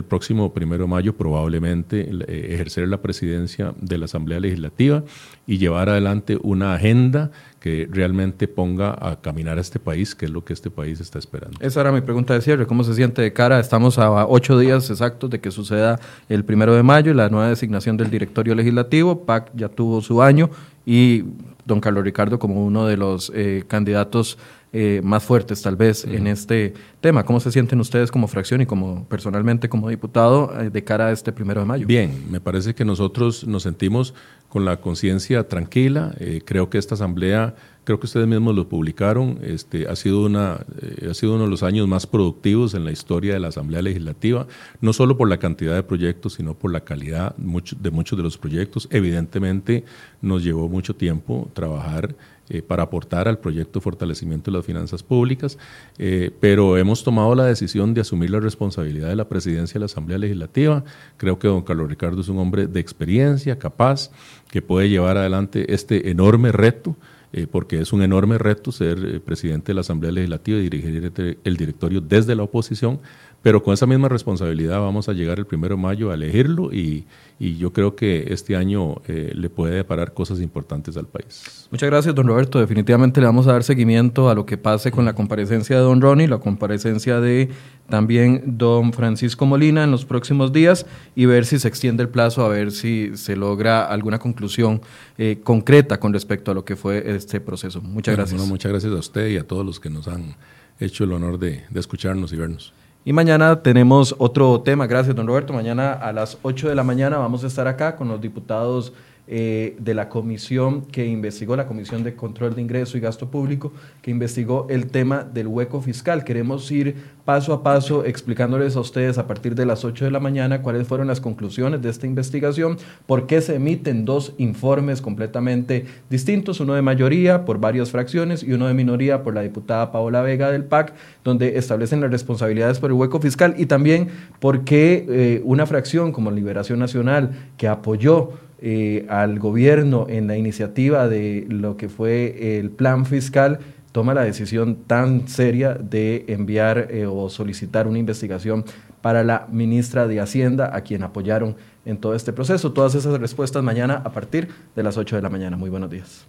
[0.03, 5.03] próximo primero de mayo probablemente eh, ejercer la presidencia de la Asamblea Legislativa
[5.47, 7.31] y llevar adelante una agenda
[7.61, 11.17] que realmente ponga a caminar a este país, que es lo que este país está
[11.17, 11.57] esperando.
[11.61, 12.67] Esa era mi pregunta de cierre.
[12.67, 13.59] ¿Cómo se siente de cara?
[13.59, 17.49] Estamos a ocho días exactos de que suceda el primero de mayo y la nueva
[17.49, 19.25] designación del directorio legislativo.
[19.25, 20.49] PAC ya tuvo su año
[20.85, 21.23] y
[21.65, 24.37] don Carlos Ricardo como uno de los eh, candidatos
[24.71, 27.23] eh, más fuertes tal vez en este tema.
[27.23, 31.11] ¿Cómo se sienten ustedes como fracción y como personalmente como diputado eh, de cara a
[31.11, 31.87] este primero de mayo?
[31.87, 34.13] Bien, me parece que nosotros nos sentimos
[34.49, 36.13] con la conciencia tranquila.
[36.45, 37.55] creo que esta asamblea
[37.85, 40.65] creo que ustedes mismos lo publicaron, este, ha, sido una,
[41.09, 44.47] ha sido uno de los años más productivos en la historia de la Asamblea Legislativa,
[44.81, 48.37] no solo por la cantidad de proyectos, sino por la calidad de muchos de los
[48.37, 48.89] proyectos.
[48.91, 49.85] Evidentemente
[50.21, 52.15] nos llevó mucho tiempo trabajar
[52.47, 55.57] eh, para aportar al proyecto fortalecimiento de las finanzas públicas,
[55.97, 59.85] eh, pero hemos tomado la decisión de asumir la responsabilidad de la presidencia de la
[59.87, 60.83] Asamblea Legislativa.
[61.17, 64.11] Creo que don Carlos Ricardo es un hombre de experiencia, capaz,
[64.51, 66.95] que puede llevar adelante este enorme reto.
[67.37, 71.11] Eh, porque es un enorme reto ser presidente de la Asamblea Legislativa y dirigir
[71.43, 73.01] el directorio desde la oposición,
[73.45, 77.05] pero con esa misma responsabilidad vamos a llegar el primero de mayo a elegirlo y,
[77.37, 81.67] yo creo que este año eh, le puede deparar cosas importantes al país.
[81.69, 82.59] Muchas gracias, don Roberto.
[82.59, 86.01] Definitivamente le vamos a dar seguimiento a lo que pase con la comparecencia de don
[86.01, 87.49] Ronnie, la comparecencia de
[87.87, 92.43] también don Francisco Molina en los próximos días y ver si se extiende el plazo,
[92.43, 94.81] a ver si se logra alguna conclusión
[95.19, 97.79] eh, concreta con respecto a lo que fue este proceso.
[97.79, 98.41] Muchas gracias.
[98.47, 100.35] muchas gracias a usted y a todos los que nos han
[100.79, 102.73] hecho el honor de escucharnos y vernos.
[103.07, 104.87] Y mañana tenemos otro tema.
[104.87, 105.53] Gracias, don Roberto.
[105.53, 108.93] Mañana a las 8 de la mañana vamos a estar acá con los diputados
[109.27, 113.73] eh, de la comisión que investigó, la Comisión de Control de Ingreso y Gasto Público,
[114.03, 116.23] que investigó el tema del hueco fiscal.
[116.23, 116.95] Queremos ir
[117.25, 120.87] paso a paso explicándoles a ustedes a partir de las 8 de la mañana cuáles
[120.87, 126.75] fueron las conclusiones de esta investigación, por qué se emiten dos informes completamente distintos, uno
[126.75, 130.65] de mayoría por varias fracciones y uno de minoría por la diputada Paola Vega del
[130.65, 134.09] PAC, donde establecen las responsabilidades por el hueco fiscal y también
[134.39, 138.33] por qué eh, una fracción como Liberación Nacional que apoyó
[138.67, 143.59] eh, al gobierno en la iniciativa de lo que fue el plan fiscal
[143.91, 148.65] toma la decisión tan seria de enviar eh, o solicitar una investigación
[149.03, 151.55] para la ministra de Hacienda, a quien apoyaron
[151.85, 152.73] en todo este proceso.
[152.73, 155.57] Todas esas respuestas mañana a partir de las 8 de la mañana.
[155.57, 156.25] Muy buenos días.